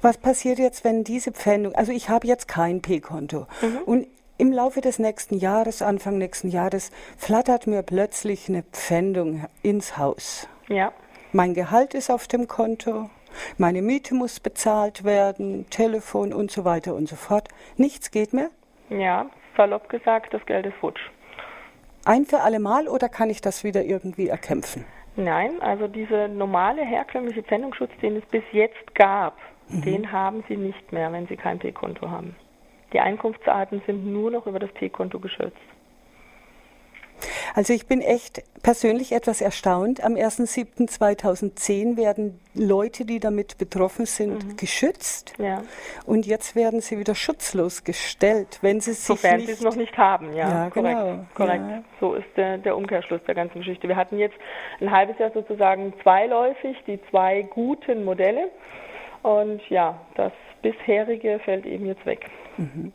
Was 0.00 0.18
passiert 0.18 0.58
jetzt, 0.58 0.84
wenn 0.84 1.04
diese 1.04 1.32
Pfändung, 1.32 1.74
also 1.74 1.92
ich 1.92 2.08
habe 2.08 2.26
jetzt 2.26 2.46
kein 2.46 2.82
P-Konto 2.82 3.46
mhm. 3.60 3.78
und 3.84 4.06
im 4.42 4.50
Laufe 4.50 4.80
des 4.80 4.98
nächsten 4.98 5.36
Jahres, 5.36 5.82
Anfang 5.82 6.18
nächsten 6.18 6.48
Jahres, 6.48 6.90
flattert 7.16 7.68
mir 7.68 7.84
plötzlich 7.84 8.48
eine 8.48 8.64
Pfändung 8.64 9.46
ins 9.62 9.96
Haus. 9.98 10.48
Ja. 10.66 10.92
Mein 11.30 11.54
Gehalt 11.54 11.94
ist 11.94 12.10
auf 12.10 12.26
dem 12.26 12.48
Konto, 12.48 13.08
meine 13.56 13.82
Miete 13.82 14.16
muss 14.16 14.40
bezahlt 14.40 15.04
werden, 15.04 15.70
Telefon 15.70 16.32
und 16.32 16.50
so 16.50 16.64
weiter 16.64 16.96
und 16.96 17.08
so 17.08 17.14
fort. 17.14 17.50
Nichts 17.76 18.10
geht 18.10 18.32
mehr? 18.32 18.50
Ja, 18.90 19.26
salopp 19.56 19.88
gesagt, 19.88 20.34
das 20.34 20.44
Geld 20.44 20.66
ist 20.66 20.74
futsch. 20.80 21.00
Ein 22.04 22.24
für 22.24 22.40
alle 22.40 22.58
Mal 22.58 22.88
oder 22.88 23.08
kann 23.08 23.30
ich 23.30 23.42
das 23.42 23.62
wieder 23.62 23.84
irgendwie 23.84 24.26
erkämpfen? 24.26 24.84
Nein, 25.14 25.62
also 25.62 25.86
dieser 25.86 26.26
normale 26.26 26.84
herkömmliche 26.84 27.44
Pfändungsschutz, 27.44 27.92
den 28.02 28.16
es 28.16 28.24
bis 28.24 28.42
jetzt 28.50 28.92
gab, 28.96 29.38
mhm. 29.68 29.82
den 29.82 30.10
haben 30.10 30.42
Sie 30.48 30.56
nicht 30.56 30.90
mehr, 30.90 31.12
wenn 31.12 31.28
Sie 31.28 31.36
kein 31.36 31.60
P-Konto 31.60 32.10
haben. 32.10 32.34
Die 32.92 33.00
Einkunftsarten 33.00 33.82
sind 33.86 34.06
nur 34.06 34.30
noch 34.30 34.46
über 34.46 34.58
das 34.58 34.72
P-Konto 34.72 35.18
geschützt. 35.18 35.56
Also 37.54 37.72
ich 37.72 37.86
bin 37.86 38.00
echt 38.00 38.42
persönlich 38.62 39.12
etwas 39.12 39.40
erstaunt. 39.40 40.02
Am 40.02 40.14
1.7.2010 40.14 41.96
werden 41.96 42.40
Leute, 42.54 43.04
die 43.04 43.20
damit 43.20 43.58
betroffen 43.58 44.06
sind, 44.06 44.44
mhm. 44.44 44.56
geschützt. 44.56 45.34
Ja. 45.38 45.62
Und 46.06 46.26
jetzt 46.26 46.56
werden 46.56 46.80
sie 46.80 46.98
wieder 46.98 47.14
schutzlos 47.14 47.84
gestellt, 47.84 48.58
wenn 48.62 48.80
sie 48.80 48.92
sich 48.92 49.04
Sofern 49.04 49.36
nicht... 49.36 49.46
sie 49.46 49.52
es 49.52 49.62
noch 49.62 49.76
nicht 49.76 49.96
haben, 49.96 50.32
ja. 50.34 50.64
ja 50.64 50.70
korrekt. 50.70 50.98
Genau. 50.98 51.26
korrekt. 51.34 51.64
Ja. 51.68 51.84
So 52.00 52.14
ist 52.14 52.28
der, 52.36 52.58
der 52.58 52.76
Umkehrschluss 52.76 53.20
der 53.26 53.34
ganzen 53.34 53.58
Geschichte. 53.58 53.88
Wir 53.88 53.96
hatten 53.96 54.18
jetzt 54.18 54.36
ein 54.80 54.90
halbes 54.90 55.18
Jahr 55.18 55.30
sozusagen 55.32 55.92
zweiläufig 56.02 56.76
die 56.86 57.00
zwei 57.10 57.42
guten 57.42 58.04
Modelle. 58.04 58.50
Und 59.22 59.60
ja, 59.68 60.00
das 60.16 60.32
bisherige 60.62 61.40
fällt 61.44 61.66
eben 61.66 61.86
jetzt 61.86 62.04
weg. 62.06 62.30
Mhm. 62.56 62.92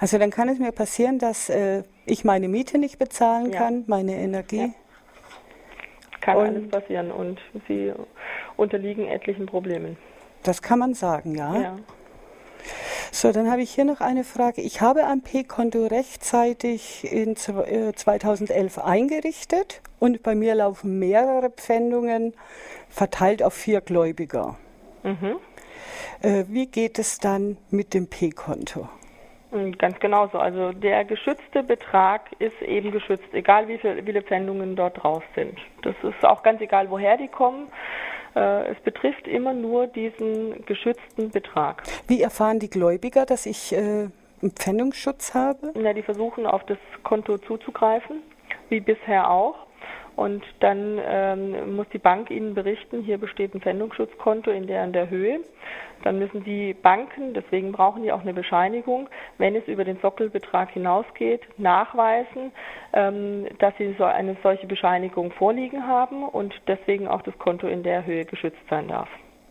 Also 0.00 0.18
dann 0.18 0.30
kann 0.30 0.48
es 0.48 0.58
mir 0.58 0.72
passieren, 0.72 1.18
dass 1.18 1.48
äh, 1.48 1.84
ich 2.06 2.24
meine 2.24 2.48
Miete 2.48 2.78
nicht 2.78 2.98
bezahlen 2.98 3.52
ja. 3.52 3.58
kann, 3.58 3.84
meine 3.86 4.16
Energie. 4.16 4.58
Ja. 4.58 4.74
Kann 6.20 6.36
und 6.36 6.46
alles 6.46 6.68
passieren 6.68 7.10
und 7.10 7.40
sie 7.68 7.92
unterliegen 8.56 9.06
etlichen 9.06 9.46
Problemen. 9.46 9.96
Das 10.42 10.62
kann 10.62 10.78
man 10.78 10.94
sagen, 10.94 11.34
ja. 11.34 11.60
ja. 11.60 11.76
So, 13.12 13.32
dann 13.32 13.50
habe 13.50 13.62
ich 13.62 13.70
hier 13.70 13.84
noch 13.84 14.00
eine 14.00 14.22
Frage. 14.22 14.60
Ich 14.60 14.80
habe 14.80 15.06
ein 15.06 15.22
P-Konto 15.22 15.86
rechtzeitig 15.86 17.10
in 17.10 17.36
2011 17.36 18.76
äh, 18.76 18.80
eingerichtet 18.80 19.80
und 19.98 20.22
bei 20.22 20.34
mir 20.34 20.54
laufen 20.54 20.98
mehrere 20.98 21.50
Pfändungen 21.50 22.34
verteilt 22.88 23.42
auf 23.42 23.54
vier 23.54 23.80
Gläubiger. 23.80 24.56
Mhm. 25.02 25.36
Äh, 26.22 26.44
wie 26.48 26.66
geht 26.66 26.98
es 26.98 27.18
dann 27.18 27.56
mit 27.70 27.94
dem 27.94 28.08
P-Konto? 28.08 28.88
Hm, 29.50 29.76
ganz 29.78 29.98
genauso. 29.98 30.38
Also 30.38 30.72
der 30.72 31.04
geschützte 31.04 31.62
Betrag 31.62 32.30
ist 32.38 32.60
eben 32.62 32.92
geschützt, 32.92 33.32
egal 33.32 33.68
wie 33.68 33.78
viele 33.78 34.22
Pfändungen 34.22 34.76
dort 34.76 35.02
drauf 35.02 35.24
sind. 35.34 35.58
Das 35.82 35.94
ist 36.02 36.24
auch 36.24 36.42
ganz 36.42 36.60
egal, 36.60 36.90
woher 36.90 37.16
die 37.16 37.28
kommen. 37.28 37.68
Äh, 38.36 38.70
es 38.70 38.80
betrifft 38.80 39.26
immer 39.26 39.52
nur 39.52 39.86
diesen 39.88 40.64
geschützten 40.66 41.30
Betrag. 41.30 41.82
Wie 42.06 42.22
erfahren 42.22 42.60
die 42.60 42.70
Gläubiger, 42.70 43.26
dass 43.26 43.46
ich 43.46 43.72
äh, 43.72 43.78
einen 43.78 44.52
Pfändungsschutz 44.54 45.34
habe? 45.34 45.72
Na, 45.74 45.92
die 45.92 46.02
versuchen 46.02 46.46
auf 46.46 46.64
das 46.64 46.78
Konto 47.02 47.38
zuzugreifen, 47.38 48.22
wie 48.68 48.80
bisher 48.80 49.30
auch. 49.30 49.66
Und 50.20 50.44
dann 50.60 51.00
ähm, 51.02 51.76
muss 51.76 51.88
die 51.94 51.98
Bank 51.98 52.30
Ihnen 52.30 52.52
berichten, 52.52 53.00
hier 53.00 53.16
besteht 53.16 53.54
ein 53.54 53.62
Pfändungsschutzkonto 53.62 54.50
in 54.50 54.66
der 54.66 54.84
in 54.84 54.92
der 54.92 55.08
Höhe. 55.08 55.40
Dann 56.04 56.18
müssen 56.18 56.44
die 56.44 56.74
Banken, 56.74 57.32
deswegen 57.32 57.72
brauchen 57.72 58.02
die 58.02 58.12
auch 58.12 58.20
eine 58.20 58.34
Bescheinigung, 58.34 59.08
wenn 59.38 59.56
es 59.56 59.66
über 59.66 59.82
den 59.82 59.98
Sockelbetrag 60.00 60.72
hinausgeht, 60.72 61.40
nachweisen, 61.56 62.52
ähm, 62.92 63.46
dass 63.60 63.74
sie 63.78 63.94
so 63.96 64.04
eine 64.04 64.36
solche 64.42 64.66
Bescheinigung 64.66 65.32
vorliegen 65.32 65.86
haben 65.86 66.28
und 66.28 66.54
deswegen 66.68 67.08
auch 67.08 67.22
das 67.22 67.38
Konto 67.38 67.66
in 67.66 67.82
der 67.82 68.04
Höhe 68.04 68.26
geschützt 68.26 68.60
sein 68.68 68.88
darf. 68.88 69.08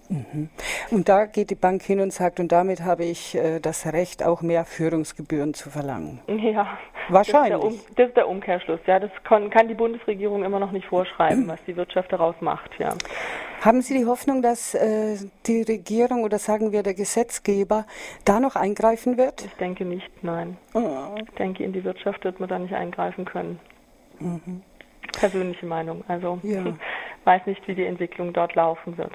Mhm. 0.10 0.50
Und 0.90 1.08
da 1.08 1.26
geht 1.26 1.52
die 1.52 1.56
Bank 1.56 1.84
hin 1.84 2.00
und 2.00 2.12
sagt, 2.12 2.40
und 2.40 2.52
damit 2.52 2.82
habe 2.82 3.06
ich 3.06 3.36
äh, 3.36 3.60
das 3.60 3.86
Recht, 3.86 4.24
auch 4.24 4.42
mehr 4.42 4.66
Führungsgebühren 4.66 5.54
zu 5.54 5.70
verlangen. 5.70 6.20
Ja, 6.28 6.80
wahrscheinlich. 7.10 7.62
Das 7.62 7.74
ist 7.74 7.80
der, 7.80 7.88
um, 7.88 7.96
das 7.96 8.08
ist 8.08 8.18
der 8.18 8.28
Umkehrschluss. 8.28 8.80
Ja, 8.88 9.00
das 9.00 9.12
kann, 9.24 9.50
kann, 9.52 9.68
die 9.68 9.76
Bundesregierung 9.76 10.44
immer 10.44 10.60
noch 10.60 10.72
nicht 10.72 10.88
vorschreiben, 10.88 11.48
was 11.48 11.64
die 11.66 11.76
Wirtschaft 11.76 12.12
daraus 12.12 12.36
macht. 12.42 12.72
Ja. 12.80 12.96
Haben 13.62 13.82
Sie 13.82 13.98
die 13.98 14.06
Hoffnung, 14.06 14.42
dass 14.42 14.74
äh, 14.74 15.18
die 15.46 15.62
Regierung 15.62 16.24
oder 16.24 16.40
sagen 16.40 16.72
wir 16.72 16.82
der 16.82 16.96
Gesetzgeber 16.96 17.86
da 18.26 18.40
noch 18.40 18.56
eingreifen 18.56 19.18
wird? 19.18 19.46
Ich 19.46 19.54
denke 19.56 19.86
nicht, 19.86 20.10
nein. 20.24 20.58
Oh. 20.74 21.16
Ich 21.22 21.36
denke, 21.36 21.64
in 21.64 21.74
die 21.74 21.84
Wirtschaft 21.84 22.24
wird 22.24 22.40
man 22.40 22.50
da 22.50 22.58
nicht 22.58 22.74
eingreifen 22.74 23.26
können. 23.26 23.60
Mhm. 24.20 24.64
Persönliche 25.12 25.66
Meinung. 25.66 26.04
Also 26.08 26.40
ja. 26.42 26.66
ich 26.66 26.74
weiß 27.26 27.46
nicht, 27.46 27.68
wie 27.68 27.76
die 27.76 27.86
Entwicklung 27.86 28.34
dort 28.34 28.56
laufen 28.56 28.98
wird. 28.98 29.12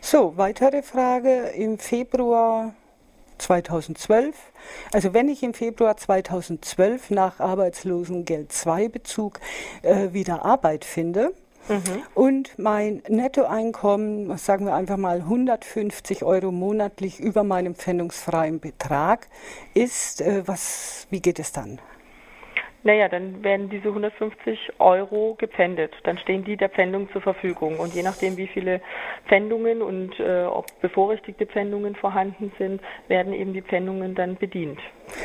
So, 0.00 0.36
weitere 0.36 0.82
Frage. 0.82 1.48
Im 1.54 1.78
Februar 1.78 2.74
2012, 3.38 4.34
also 4.92 5.12
wenn 5.12 5.28
ich 5.28 5.42
im 5.42 5.54
Februar 5.54 5.96
2012 5.96 7.10
nach 7.10 7.40
Arbeitslosengeld 7.40 8.50
2 8.52 8.88
Bezug 8.88 9.40
äh, 9.82 10.12
wieder 10.12 10.44
Arbeit 10.44 10.84
finde, 10.84 11.32
Mhm. 11.68 12.02
Und 12.14 12.58
mein 12.58 13.02
Nettoeinkommen, 13.08 14.38
sagen 14.38 14.66
wir 14.66 14.74
einfach 14.74 14.96
mal 14.96 15.18
150 15.18 16.22
Euro 16.22 16.52
monatlich 16.52 17.18
über 17.18 17.42
meinem 17.42 17.74
pfändungsfreien 17.74 18.60
Betrag 18.60 19.26
ist, 19.74 20.20
äh, 20.20 20.46
was, 20.46 21.06
wie 21.10 21.20
geht 21.20 21.38
es 21.38 21.52
dann? 21.52 21.80
Naja, 22.86 23.08
dann 23.08 23.42
werden 23.42 23.68
diese 23.68 23.88
150 23.88 24.74
Euro 24.78 25.34
gepfändet. 25.38 25.92
Dann 26.04 26.18
stehen 26.18 26.44
die 26.44 26.56
der 26.56 26.68
Pfändung 26.68 27.10
zur 27.10 27.20
Verfügung. 27.20 27.80
Und 27.80 27.94
je 27.94 28.04
nachdem, 28.04 28.36
wie 28.36 28.46
viele 28.46 28.80
Pfändungen 29.26 29.82
und 29.82 30.20
äh, 30.20 30.44
ob 30.44 30.66
bevorrechtigte 30.80 31.46
Pfändungen 31.46 31.96
vorhanden 31.96 32.52
sind, 32.58 32.80
werden 33.08 33.32
eben 33.32 33.54
die 33.54 33.62
Pfändungen 33.62 34.14
dann 34.14 34.36
bedient. 34.36 34.78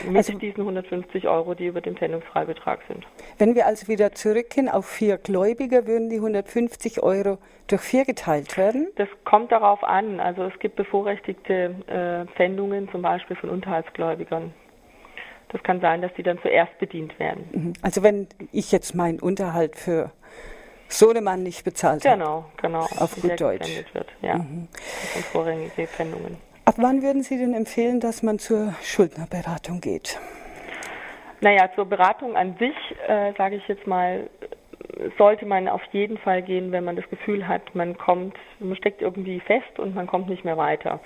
Mit 0.08 0.18
also, 0.18 0.40
diesen 0.40 0.62
150 0.62 1.28
Euro, 1.28 1.54
die 1.54 1.68
über 1.68 1.82
dem 1.82 1.96
Pfändungsfreibetrag 1.96 2.80
sind. 2.88 3.06
Wenn 3.38 3.54
wir 3.54 3.68
also 3.68 3.88
wieder 3.88 4.12
zurückgehen 4.14 4.68
auf 4.68 4.88
vier 4.88 5.20
Gläubiger, 5.20 5.86
würden 5.86 6.10
die 6.10 6.16
150 6.16 7.04
Euro 7.04 7.38
durch 7.68 7.82
vier 7.82 8.06
geteilt 8.06 8.58
werden? 8.58 8.88
Das 8.96 9.08
kommt 9.24 9.52
darauf 9.52 9.84
an. 9.84 10.20
Also 10.20 10.46
es 10.46 10.58
gibt 10.58 10.78
bevorrechtigte 10.78 11.76
äh, 11.86 12.26
Pfändungen, 12.34 12.90
zum 12.90 13.04
Beispiel 13.04 13.36
von 13.36 13.52
Unterhaltsgläubigern. 13.52 14.52
Das 15.52 15.62
kann 15.64 15.82
sein, 15.82 16.02
dass 16.02 16.14
die 16.14 16.24
dann 16.24 16.40
zuerst 16.42 16.78
bedient 16.80 17.18
werden. 17.20 17.50
Mhm. 17.52 17.74
Also 17.82 18.04
wenn 18.04 18.28
ich 18.52 18.72
jetzt 18.72 18.96
meinen 18.96 19.20
Unterhalt 19.20 19.76
für 19.76 20.12
Sohnemann 20.88 21.44
nicht 21.44 21.64
bezahlt 21.64 22.06
habe. 22.06 22.18
Genau, 22.18 22.46
genau. 22.62 22.88
Auf 22.98 23.16
gut 23.22 23.40
Deutsch. 23.40 23.84
Wird, 23.94 24.08
ja. 24.22 24.38
Mhm. 24.38 24.68
Das 24.72 25.14
sind 25.14 25.26
vorrangige 25.26 25.88
Pfändungen. 25.88 26.38
Ab 26.66 26.76
wann 26.78 27.02
würden 27.02 27.24
Sie 27.24 27.38
denn 27.38 27.54
empfehlen, 27.54 28.00
dass 28.00 28.24
man 28.24 28.40
zur 28.40 28.74
Schuldnerberatung 28.82 29.82
geht? 29.82 30.20
Naja, 31.42 31.70
zur 31.76 31.86
Beratung 31.86 32.36
an 32.36 32.56
sich, 32.60 32.76
äh, 33.08 33.34
sage 33.38 33.56
ich 33.56 33.68
jetzt 33.68 33.88
mal, 33.88 34.30
sollte 35.18 35.46
man 35.46 35.68
auf 35.68 35.82
jeden 35.92 36.18
Fall 36.18 36.42
gehen, 36.42 36.72
wenn 36.72 36.84
man 36.84 36.96
das 36.96 37.10
Gefühl 37.10 37.48
hat, 37.48 37.74
man 37.76 37.98
kommt, 37.98 38.36
man 38.60 38.76
steckt 38.76 39.02
irgendwie 39.02 39.40
fest 39.40 39.80
und 39.80 39.96
man 39.96 40.08
kommt 40.08 40.30
nicht 40.30 40.46
mehr 40.46 40.58
weiter. 40.58 41.00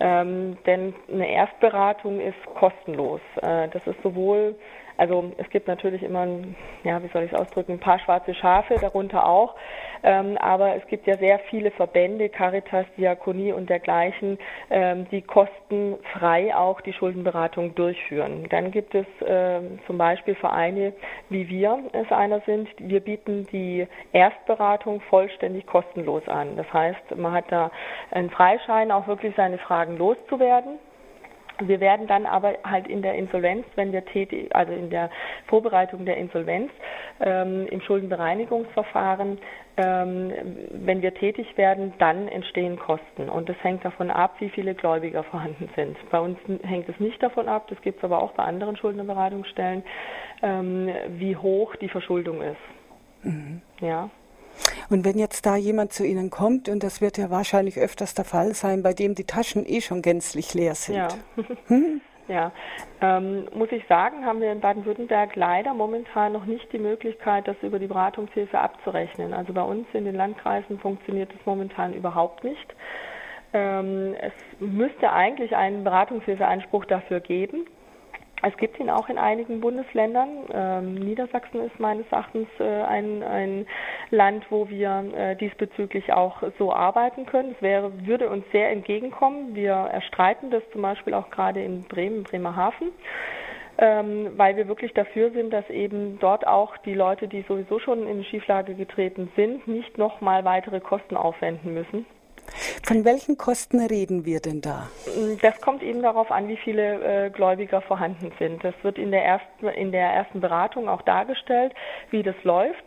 Ähm, 0.00 0.56
denn 0.66 0.94
eine 1.12 1.30
Erstberatung 1.30 2.20
ist 2.20 2.44
kostenlos. 2.54 3.20
Äh, 3.42 3.68
das 3.68 3.86
ist 3.86 4.02
sowohl 4.02 4.56
also 4.96 5.32
es 5.38 5.48
gibt 5.50 5.66
natürlich 5.68 6.02
immer, 6.02 6.26
ja, 6.84 7.02
wie 7.02 7.08
soll 7.08 7.24
ich 7.24 7.32
es 7.32 7.38
ausdrücken, 7.38 7.72
ein 7.72 7.80
paar 7.80 7.98
schwarze 7.98 8.34
Schafe, 8.34 8.76
darunter 8.80 9.26
auch. 9.26 9.54
Ähm, 10.02 10.36
aber 10.38 10.76
es 10.76 10.86
gibt 10.86 11.06
ja 11.06 11.16
sehr 11.16 11.38
viele 11.50 11.70
Verbände, 11.70 12.28
Caritas, 12.28 12.84
Diakonie 12.96 13.52
und 13.52 13.70
dergleichen, 13.70 14.38
ähm, 14.70 15.06
die 15.10 15.22
kostenfrei 15.22 16.54
auch 16.54 16.82
die 16.82 16.92
Schuldenberatung 16.92 17.74
durchführen. 17.74 18.46
Dann 18.50 18.70
gibt 18.70 18.94
es 18.94 19.06
ähm, 19.26 19.78
zum 19.86 19.96
Beispiel 19.96 20.34
Vereine, 20.34 20.92
wie 21.30 21.48
wir 21.48 21.78
es 21.92 22.10
einer 22.12 22.40
sind. 22.40 22.68
Wir 22.78 23.00
bieten 23.00 23.46
die 23.50 23.86
Erstberatung 24.12 25.00
vollständig 25.08 25.66
kostenlos 25.66 26.28
an. 26.28 26.56
Das 26.56 26.70
heißt, 26.72 27.16
man 27.16 27.32
hat 27.32 27.50
da 27.50 27.70
einen 28.10 28.30
Freischein, 28.30 28.90
auch 28.90 29.06
wirklich 29.06 29.34
seine 29.36 29.58
Fragen 29.58 29.96
loszuwerden. 29.96 30.78
Wir 31.60 31.80
werden 31.80 32.06
dann 32.06 32.26
aber 32.26 32.54
halt 32.64 32.88
in 32.88 33.02
der 33.02 33.14
Insolvenz, 33.14 33.64
wenn 33.76 33.92
wir 33.92 34.04
tätig, 34.04 34.54
also 34.54 34.72
in 34.72 34.90
der 34.90 35.10
Vorbereitung 35.46 36.04
der 36.04 36.16
Insolvenz 36.16 36.70
ähm, 37.20 37.66
im 37.68 37.80
Schuldenbereinigungsverfahren, 37.80 39.38
ähm, 39.76 40.32
wenn 40.72 41.00
wir 41.02 41.14
tätig 41.14 41.56
werden, 41.56 41.92
dann 41.98 42.26
entstehen 42.28 42.76
Kosten. 42.78 43.28
Und 43.28 43.48
das 43.48 43.56
hängt 43.62 43.84
davon 43.84 44.10
ab, 44.10 44.34
wie 44.40 44.48
viele 44.48 44.74
Gläubiger 44.74 45.22
vorhanden 45.22 45.68
sind. 45.76 45.96
Bei 46.10 46.18
uns 46.18 46.38
hängt 46.62 46.88
es 46.88 46.98
nicht 46.98 47.22
davon 47.22 47.48
ab, 47.48 47.66
das 47.68 47.80
gibt 47.82 47.98
es 47.98 48.04
aber 48.04 48.20
auch 48.20 48.32
bei 48.32 48.42
anderen 48.42 48.76
Schuldenberatungsstellen, 48.76 49.84
ähm, 50.42 50.90
wie 51.18 51.36
hoch 51.36 51.76
die 51.76 51.88
Verschuldung 51.88 52.42
ist. 52.42 53.24
Mhm. 53.24 53.62
Ja. 53.80 54.10
Und 54.90 55.04
wenn 55.04 55.18
jetzt 55.18 55.46
da 55.46 55.56
jemand 55.56 55.92
zu 55.92 56.04
Ihnen 56.04 56.30
kommt, 56.30 56.68
und 56.68 56.82
das 56.82 57.00
wird 57.00 57.18
ja 57.18 57.30
wahrscheinlich 57.30 57.78
öfters 57.78 58.14
der 58.14 58.24
Fall 58.24 58.54
sein, 58.54 58.82
bei 58.82 58.92
dem 58.92 59.14
die 59.14 59.24
Taschen 59.24 59.64
eh 59.66 59.80
schon 59.80 60.02
gänzlich 60.02 60.54
leer 60.54 60.74
sind. 60.74 60.96
Ja. 60.96 61.08
Hm? 61.68 62.00
Ja, 62.26 62.52
ähm, 63.02 63.46
muss 63.54 63.70
ich 63.70 63.86
sagen, 63.86 64.24
haben 64.24 64.40
wir 64.40 64.50
in 64.50 64.60
Baden-Württemberg 64.60 65.36
leider 65.36 65.74
momentan 65.74 66.32
noch 66.32 66.46
nicht 66.46 66.72
die 66.72 66.78
Möglichkeit, 66.78 67.46
das 67.46 67.56
über 67.60 67.78
die 67.78 67.86
Beratungshilfe 67.86 68.58
abzurechnen. 68.58 69.34
Also 69.34 69.52
bei 69.52 69.62
uns 69.62 69.86
in 69.92 70.06
den 70.06 70.14
Landkreisen 70.14 70.78
funktioniert 70.78 71.30
das 71.34 71.44
momentan 71.44 71.92
überhaupt 71.92 72.42
nicht. 72.42 72.74
Ähm, 73.52 74.14
es 74.20 74.32
müsste 74.58 75.12
eigentlich 75.12 75.54
einen 75.54 75.84
Beratungshilfeeinspruch 75.84 76.86
dafür 76.86 77.20
geben. 77.20 77.66
Es 78.46 78.56
gibt 78.58 78.78
ihn 78.78 78.90
auch 78.90 79.08
in 79.08 79.16
einigen 79.16 79.60
Bundesländern. 79.60 80.28
Ähm, 80.52 80.94
Niedersachsen 80.96 81.60
ist 81.60 81.80
meines 81.80 82.06
Erachtens 82.10 82.48
äh, 82.60 82.82
ein, 82.82 83.22
ein 83.22 83.66
Land, 84.10 84.44
wo 84.50 84.68
wir 84.68 85.04
äh, 85.16 85.36
diesbezüglich 85.36 86.12
auch 86.12 86.42
so 86.58 86.72
arbeiten 86.72 87.24
können. 87.24 87.52
Es 87.56 87.62
wäre, 87.62 88.06
würde 88.06 88.28
uns 88.28 88.44
sehr 88.52 88.70
entgegenkommen. 88.70 89.54
Wir 89.54 89.72
erstreiten 89.72 90.50
das 90.50 90.62
zum 90.72 90.82
Beispiel 90.82 91.14
auch 91.14 91.30
gerade 91.30 91.62
in 91.62 91.84
Bremen, 91.84 92.24
Bremerhaven. 92.24 92.88
Ähm, 93.76 94.32
weil 94.36 94.56
wir 94.56 94.68
wirklich 94.68 94.92
dafür 94.92 95.30
sind, 95.30 95.52
dass 95.52 95.68
eben 95.68 96.18
dort 96.20 96.46
auch 96.46 96.76
die 96.78 96.94
Leute, 96.94 97.26
die 97.26 97.42
sowieso 97.48 97.80
schon 97.80 98.06
in 98.06 98.18
die 98.18 98.24
Schieflage 98.24 98.74
getreten 98.74 99.32
sind, 99.34 99.66
nicht 99.66 99.98
nochmal 99.98 100.44
weitere 100.44 100.78
Kosten 100.80 101.16
aufwenden 101.16 101.74
müssen. 101.74 102.06
Von 102.84 103.04
welchen 103.04 103.36
Kosten 103.36 103.84
reden 103.84 104.24
wir 104.24 104.40
denn 104.40 104.60
da? 104.60 104.88
Das 105.42 105.60
kommt 105.60 105.82
eben 105.82 106.02
darauf 106.02 106.30
an, 106.30 106.48
wie 106.48 106.56
viele 106.56 107.26
äh, 107.26 107.30
Gläubiger 107.30 107.80
vorhanden 107.80 108.32
sind. 108.38 108.62
Das 108.62 108.74
wird 108.82 108.98
in 108.98 109.10
der 109.10 109.24
ersten, 109.24 109.68
in 109.68 109.92
der 109.92 110.08
ersten 110.10 110.40
Beratung 110.40 110.88
auch 110.88 111.02
dargestellt, 111.02 111.74
wie 112.10 112.22
das 112.22 112.36
läuft. 112.44 112.84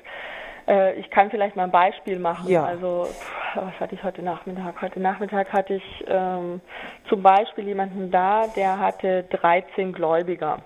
Äh, 0.67 0.99
ich 0.99 1.09
kann 1.09 1.29
vielleicht 1.29 1.55
mal 1.55 1.63
ein 1.63 1.71
Beispiel 1.71 2.19
machen. 2.19 2.49
Ja. 2.49 2.65
Also, 2.65 3.07
was 3.55 3.79
hatte 3.79 3.95
ich 3.95 4.03
heute 4.03 4.21
Nachmittag? 4.21 4.81
Heute 4.81 4.99
Nachmittag 4.99 5.51
hatte 5.51 5.75
ich 5.75 6.05
ähm, 6.07 6.61
zum 7.09 7.23
Beispiel 7.23 7.65
jemanden 7.65 8.11
da, 8.11 8.47
der 8.55 8.79
hatte 8.79 9.23
13 9.23 9.93
Gläubiger. 9.93 10.59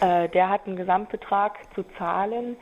Äh, 0.00 0.28
der 0.28 0.48
hat 0.48 0.66
einen 0.66 0.76
Gesamtbetrag 0.76 1.58
zu 1.74 1.82
zahlen 1.98 2.56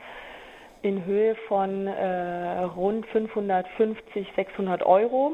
in 0.87 1.03
Höhe 1.03 1.35
von 1.49 1.85
äh, 1.85 2.59
rund 2.61 3.05
550, 3.07 4.31
600 4.37 4.83
Euro. 4.83 5.33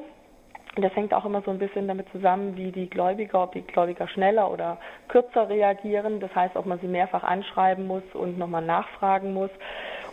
Das 0.78 0.96
hängt 0.96 1.13
auch 1.13 1.26
immer 1.26 1.44
so 1.44 1.52
ein 1.52 1.60
bisschen 1.60 1.88
damit 1.88 2.08
zusammen, 2.12 2.58
wie 2.58 2.72
die 2.72 2.89
Gläubiger, 2.89 3.44
ob 3.44 3.52
die 3.52 3.62
Gläubiger 3.62 4.08
schneller 4.08 4.52
oder 4.52 4.80
kürzer 5.08 5.48
reagieren. 5.48 6.20
Das 6.20 6.34
heißt, 6.34 6.56
ob 6.56 6.66
man 6.66 6.80
sie 6.80 6.88
mehrfach 6.88 7.22
anschreiben 7.24 7.86
muss 7.86 8.02
und 8.13 8.39
nochmal 8.39 8.63
nachfragen 8.63 9.36
muss 9.36 9.52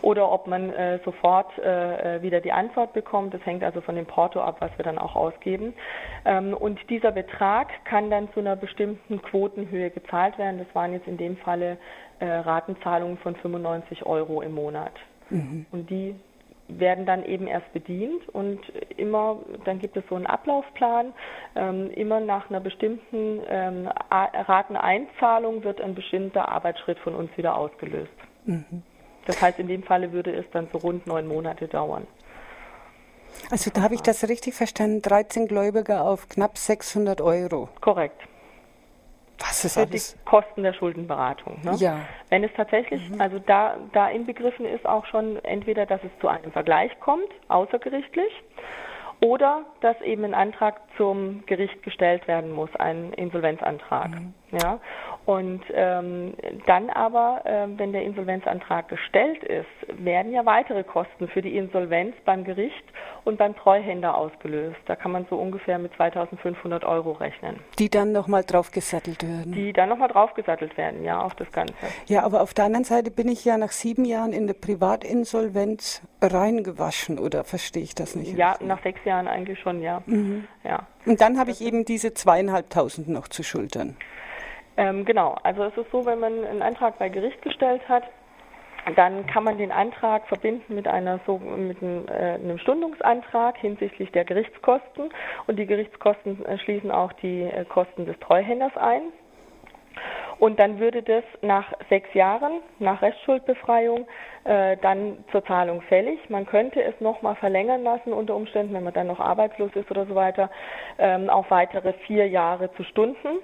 oder 0.03 0.31
ob 0.31 0.45
man 0.45 0.71
äh, 0.73 0.99
sofort 1.03 1.57
äh, 1.57 2.21
wieder 2.21 2.39
die 2.39 2.51
Antwort 2.51 2.93
bekommt. 2.93 3.33
Das 3.33 3.43
hängt 3.43 3.63
also 3.63 3.81
von 3.81 3.95
dem 3.95 4.05
Porto 4.05 4.39
ab, 4.39 4.57
was 4.59 4.69
wir 4.77 4.85
dann 4.85 4.99
auch 4.99 5.15
ausgeben. 5.15 5.73
Ähm, 6.25 6.53
und 6.53 6.79
dieser 6.91 7.11
Betrag 7.11 7.69
kann 7.85 8.11
dann 8.11 8.31
zu 8.33 8.41
einer 8.41 8.55
bestimmten 8.55 9.19
Quotenhöhe 9.23 9.89
gezahlt 9.89 10.37
werden. 10.37 10.59
Das 10.59 10.75
waren 10.75 10.93
jetzt 10.93 11.07
in 11.07 11.17
dem 11.17 11.37
Falle 11.37 11.79
äh, 12.19 12.27
Ratenzahlungen 12.27 13.17
von 13.17 13.35
95 13.35 14.05
Euro 14.05 14.43
im 14.43 14.53
Monat. 14.53 14.93
Mhm. 15.31 15.65
Und 15.71 15.89
die 15.89 16.15
werden 16.67 17.05
dann 17.05 17.25
eben 17.25 17.47
erst 17.47 17.71
bedient 17.73 18.27
und 18.29 18.59
immer, 18.97 19.39
dann 19.65 19.79
gibt 19.79 19.97
es 19.97 20.03
so 20.09 20.15
einen 20.15 20.25
Ablaufplan, 20.25 21.13
ähm, 21.55 21.91
immer 21.91 22.19
nach 22.19 22.49
einer 22.49 22.59
bestimmten 22.59 23.41
ähm, 23.49 23.89
Rateneinzahlung 24.09 25.63
wird 25.63 25.81
ein 25.81 25.95
bestimmter 25.95 26.49
Arbeitsschritt 26.49 26.99
von 26.99 27.15
uns 27.15 27.35
wieder 27.37 27.57
ausgelöst. 27.57 28.13
Mhm. 28.45 28.83
Das 29.25 29.41
heißt, 29.41 29.59
in 29.59 29.67
dem 29.67 29.83
Falle 29.83 30.11
würde 30.11 30.33
es 30.33 30.45
dann 30.51 30.67
so 30.71 30.79
rund 30.79 31.07
neun 31.07 31.27
Monate 31.27 31.67
dauern. 31.67 32.07
Also 33.49 33.71
da 33.71 33.81
habe 33.81 33.95
ich 33.95 34.01
das 34.01 34.27
richtig 34.27 34.53
verstanden, 34.55 35.01
13 35.01 35.47
Gläubiger 35.47 36.05
auf 36.05 36.29
knapp 36.29 36.57
600 36.57 37.21
Euro. 37.21 37.69
Korrekt. 37.79 38.21
Was 39.41 39.65
ist 39.65 39.73
für 39.73 39.81
alles? 39.81 40.13
die 40.15 40.25
Kosten 40.25 40.63
der 40.63 40.73
Schuldenberatung. 40.73 41.59
Ne? 41.63 41.75
Ja. 41.77 41.99
Wenn 42.29 42.43
es 42.43 42.51
tatsächlich, 42.55 43.09
mhm. 43.09 43.21
also 43.21 43.39
da, 43.39 43.77
da 43.93 44.09
inbegriffen 44.09 44.65
ist 44.65 44.85
auch 44.85 45.05
schon 45.05 45.43
entweder, 45.43 45.85
dass 45.85 46.01
es 46.03 46.11
zu 46.19 46.27
einem 46.27 46.51
Vergleich 46.51 46.91
kommt, 46.99 47.29
außergerichtlich, 47.47 48.31
oder 49.21 49.65
dass 49.81 49.99
eben 50.01 50.23
ein 50.25 50.33
Antrag 50.33 50.81
zum 50.97 51.45
Gericht 51.45 51.83
gestellt 51.83 52.27
werden 52.27 52.51
muss, 52.51 52.69
ein 52.75 53.13
Insolvenzantrag. 53.13 54.09
Mhm. 54.09 54.33
Ja? 54.51 54.79
Und 55.25 55.61
ähm, 55.73 56.33
dann 56.65 56.89
aber, 56.89 57.41
äh, 57.45 57.67
wenn 57.77 57.93
der 57.93 58.03
Insolvenzantrag 58.03 58.89
gestellt 58.89 59.43
ist, 59.43 59.67
werden 60.03 60.31
ja 60.31 60.45
weitere 60.45 60.83
Kosten 60.83 61.27
für 61.27 61.41
die 61.41 61.55
Insolvenz 61.57 62.15
beim 62.25 62.43
Gericht 62.43 62.83
und 63.23 63.37
beim 63.37 63.55
Treuhänder 63.55 64.17
ausgelöst. 64.17 64.79
Da 64.87 64.95
kann 64.95 65.11
man 65.11 65.27
so 65.29 65.35
ungefähr 65.35 65.77
mit 65.77 65.93
2.500 65.93 66.83
Euro 66.85 67.11
rechnen. 67.11 67.59
Die 67.77 67.89
dann 67.89 68.11
nochmal 68.11 68.43
draufgesattelt 68.43 69.21
werden. 69.23 69.51
Die 69.51 69.73
dann 69.73 69.89
nochmal 69.89 70.07
draufgesattelt 70.07 70.75
werden, 70.75 71.03
ja, 71.03 71.21
auf 71.21 71.35
das 71.35 71.51
Ganze. 71.51 71.75
Ja, 72.07 72.23
aber 72.23 72.41
auf 72.41 72.55
der 72.55 72.65
anderen 72.65 72.85
Seite 72.85 73.11
bin 73.11 73.27
ich 73.27 73.45
ja 73.45 73.57
nach 73.57 73.71
sieben 73.71 74.05
Jahren 74.05 74.33
in 74.33 74.47
der 74.47 74.55
Privatinsolvenz 74.55 76.01
reingewaschen, 76.21 77.19
oder 77.19 77.43
verstehe 77.43 77.83
ich 77.83 77.93
das 77.93 78.15
nicht? 78.15 78.35
Ja, 78.35 78.51
richtig? 78.51 78.67
nach 78.67 78.81
sechs 78.81 79.05
Jahren 79.05 79.27
eigentlich 79.27 79.59
schon, 79.59 79.81
ja. 79.81 80.01
Mhm. 80.07 80.47
ja. 80.63 80.87
Und 81.05 81.21
dann 81.21 81.37
habe 81.37 81.51
ich 81.51 81.61
eben 81.61 81.85
diese 81.85 82.13
zweieinhalbtausend 82.13 83.07
noch 83.07 83.27
zu 83.27 83.43
schultern. 83.43 83.97
Ähm, 84.81 85.05
genau, 85.05 85.35
also 85.43 85.63
es 85.65 85.77
ist 85.77 85.91
so, 85.91 86.07
wenn 86.07 86.19
man 86.19 86.43
einen 86.43 86.63
Antrag 86.63 86.97
bei 86.97 87.07
Gericht 87.07 87.39
gestellt 87.43 87.87
hat, 87.87 88.01
dann 88.95 89.27
kann 89.27 89.43
man 89.43 89.59
den 89.59 89.71
Antrag 89.71 90.27
verbinden 90.27 90.73
mit, 90.73 90.87
einer, 90.87 91.19
so, 91.27 91.37
mit 91.37 91.83
einem, 91.83 92.07
äh, 92.07 92.33
einem 92.33 92.57
Stundungsantrag 92.57 93.57
hinsichtlich 93.57 94.11
der 94.11 94.25
Gerichtskosten 94.25 95.11
und 95.45 95.59
die 95.59 95.67
Gerichtskosten 95.67 96.43
äh, 96.47 96.57
schließen 96.57 96.89
auch 96.89 97.13
die 97.13 97.43
äh, 97.43 97.63
Kosten 97.65 98.07
des 98.07 98.19
Treuhänders 98.21 98.75
ein. 98.75 99.03
Und 100.39 100.59
dann 100.59 100.79
würde 100.79 101.03
das 101.03 101.23
nach 101.43 101.71
sechs 101.89 102.11
Jahren, 102.15 102.53
nach 102.79 103.03
Restschuldbefreiung, 103.03 104.07
äh, 104.45 104.77
dann 104.77 105.23
zur 105.31 105.45
Zahlung 105.45 105.83
fällig. 105.83 106.27
Man 106.31 106.47
könnte 106.47 106.81
es 106.81 106.99
nochmal 106.99 107.35
verlängern 107.35 107.83
lassen, 107.83 108.13
unter 108.13 108.35
Umständen, 108.35 108.73
wenn 108.73 108.83
man 108.83 108.93
dann 108.93 109.05
noch 109.05 109.19
arbeitslos 109.19 109.69
ist 109.75 109.91
oder 109.91 110.07
so 110.07 110.15
weiter, 110.15 110.49
ähm, 110.97 111.29
auf 111.29 111.51
weitere 111.51 111.93
vier 112.07 112.27
Jahre 112.27 112.73
zu 112.73 112.83
Stunden 112.83 113.37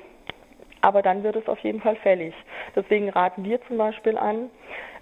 aber 0.88 1.02
dann 1.02 1.22
wird 1.22 1.36
es 1.36 1.50
auf 1.50 1.60
jeden 1.60 1.82
Fall 1.82 1.98
fällig. 1.98 2.34
Deswegen 2.74 3.10
raten 3.10 3.44
wir 3.44 3.62
zum 3.68 3.78
Beispiel 3.78 4.18
an, 4.18 4.50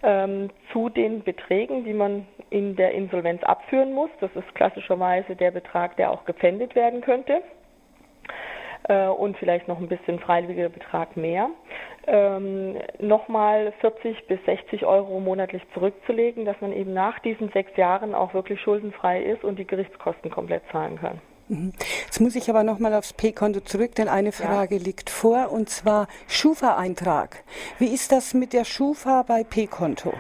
ähm, 0.02 0.50
zu 0.74 0.90
den 0.90 1.22
Beträgen, 1.22 1.84
die 1.84 1.94
man 1.94 2.26
in 2.50 2.76
der 2.76 2.94
Insolvenz 2.94 3.44
abführen 3.44 3.94
muss, 3.94 4.10
das 4.20 4.32
ist 4.36 4.56
klassischerweise 4.56 5.36
der 5.36 5.52
Betrag, 5.52 5.96
der 5.98 6.10
auch 6.10 6.26
gepfändet 6.26 6.74
werden 6.74 7.02
könnte, 7.02 7.44
äh, 8.90 9.08
und 9.10 9.38
vielleicht 9.38 9.68
noch 9.68 9.78
ein 9.80 9.88
bisschen 9.88 10.18
freiwilliger 10.18 10.70
Betrag 10.70 11.16
mehr, 11.16 11.50
ähm, 12.08 12.78
nochmal 12.98 13.72
40 13.82 14.26
bis 14.26 14.44
60 14.46 14.88
Euro 14.88 15.20
monatlich 15.20 15.62
zurückzulegen, 15.76 16.46
dass 16.46 16.60
man 16.62 16.74
eben 16.74 16.94
nach 16.94 17.20
diesen 17.20 17.50
sechs 17.50 17.78
Jahren 17.78 18.16
auch 18.16 18.34
wirklich 18.34 18.60
schuldenfrei 18.60 19.22
ist 19.22 19.44
und 19.44 19.60
die 19.60 19.68
Gerichtskosten 19.68 20.32
komplett 20.32 20.64
zahlen 20.72 20.98
kann. 21.00 21.22
Mhm. 21.48 21.74
Jetzt 22.06 22.20
muss 22.20 22.36
ich 22.36 22.50
aber 22.50 22.64
nochmal 22.64 22.94
aufs 22.94 23.14
P-Konto 23.14 23.60
zurück, 23.62 23.96
denn 23.96 24.08
eine 24.08 24.32
Frage 24.32 24.76
ja. 24.76 24.84
liegt 24.84 25.10
vor, 25.10 25.52
und 25.52 25.70
zwar 25.70 26.08
Schufa-Eintrag. 26.28 27.44
Wie 27.78 27.94
ist 27.94 28.12
das 28.12 28.34
mit 28.34 28.54
der 28.54 28.66
Schufa 28.66 29.24
bei 29.24 29.44
P-Konto? 29.44 30.14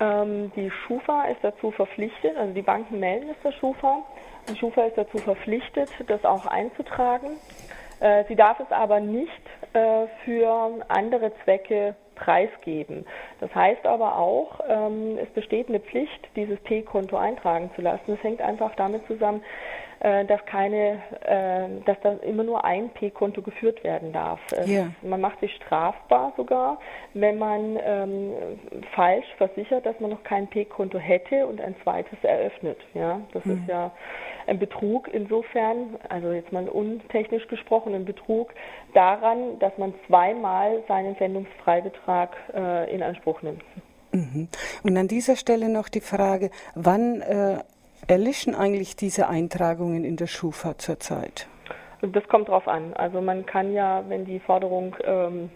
Ähm, 0.00 0.52
die 0.56 0.70
Schufa 0.70 1.24
ist 1.24 1.38
dazu 1.42 1.70
verpflichtet, 1.70 2.36
also 2.36 2.52
die 2.52 2.62
Banken 2.62 2.98
melden 2.98 3.30
es 3.30 3.36
der 3.42 3.52
Schufa. 3.52 4.02
Die 4.48 4.56
Schufa 4.56 4.84
ist 4.84 4.98
dazu 4.98 5.18
verpflichtet, 5.18 5.88
das 6.08 6.24
auch 6.24 6.46
einzutragen. 6.46 7.38
Äh, 8.00 8.24
sie 8.28 8.34
darf 8.34 8.58
es 8.58 8.70
aber 8.72 8.98
nicht 8.98 9.30
äh, 9.72 10.06
für 10.24 10.84
andere 10.88 11.32
Zwecke 11.44 11.94
preisgeben. 12.16 13.06
Das 13.40 13.54
heißt 13.54 13.86
aber 13.86 14.18
auch, 14.18 14.60
ähm, 14.68 15.18
es 15.18 15.28
besteht 15.30 15.68
eine 15.68 15.80
Pflicht, 15.80 16.28
dieses 16.36 16.58
P-Konto 16.60 17.16
eintragen 17.16 17.70
zu 17.76 17.82
lassen. 17.82 18.02
Das 18.06 18.22
hängt 18.22 18.40
einfach 18.40 18.74
damit 18.76 19.06
zusammen, 19.06 19.42
dass 20.02 20.44
keine, 20.46 21.00
äh, 21.20 21.84
dass 21.86 21.96
da 22.02 22.14
immer 22.22 22.42
nur 22.42 22.64
ein 22.64 22.90
P-Konto 22.90 23.40
geführt 23.42 23.84
werden 23.84 24.12
darf. 24.12 24.40
Yeah. 24.66 24.92
Man 25.02 25.20
macht 25.20 25.38
sich 25.40 25.54
strafbar 25.56 26.32
sogar, 26.36 26.78
wenn 27.14 27.38
man 27.38 27.78
ähm, 27.84 28.32
falsch 28.94 29.26
versichert, 29.38 29.86
dass 29.86 29.98
man 30.00 30.10
noch 30.10 30.24
kein 30.24 30.48
P-Konto 30.48 30.98
hätte 30.98 31.46
und 31.46 31.60
ein 31.60 31.76
zweites 31.82 32.18
eröffnet. 32.22 32.78
Ja, 32.94 33.20
das 33.32 33.44
mhm. 33.44 33.52
ist 33.52 33.68
ja 33.68 33.92
ein 34.46 34.58
Betrug 34.58 35.08
insofern, 35.12 35.96
also 36.08 36.32
jetzt 36.32 36.52
mal 36.52 36.68
untechnisch 36.68 37.46
gesprochen, 37.46 37.94
ein 37.94 38.04
Betrug 38.04 38.52
daran, 38.94 39.58
dass 39.60 39.76
man 39.78 39.94
zweimal 40.08 40.82
seinen 40.88 41.14
Sendungsfreibetrag 41.16 42.36
äh, 42.54 42.92
in 42.92 43.02
Anspruch 43.02 43.42
nimmt. 43.42 43.62
Mhm. 44.12 44.48
Und 44.82 44.96
an 44.96 45.08
dieser 45.08 45.36
Stelle 45.36 45.68
noch 45.68 45.88
die 45.88 46.00
Frage, 46.00 46.50
wann 46.74 47.22
äh, 47.22 47.58
erlischen 48.06 48.54
eigentlich 48.54 48.96
diese 48.96 49.28
Eintragungen 49.28 50.04
in 50.04 50.16
der 50.16 50.26
Schufa 50.26 50.78
zurzeit? 50.78 51.48
Das 52.02 52.26
kommt 52.28 52.48
drauf 52.48 52.66
an. 52.66 52.94
Also 52.94 53.20
man 53.20 53.46
kann 53.46 53.72
ja, 53.72 54.02
wenn 54.08 54.24
die 54.24 54.40
Forderung 54.40 54.96
ähm, 55.04 55.50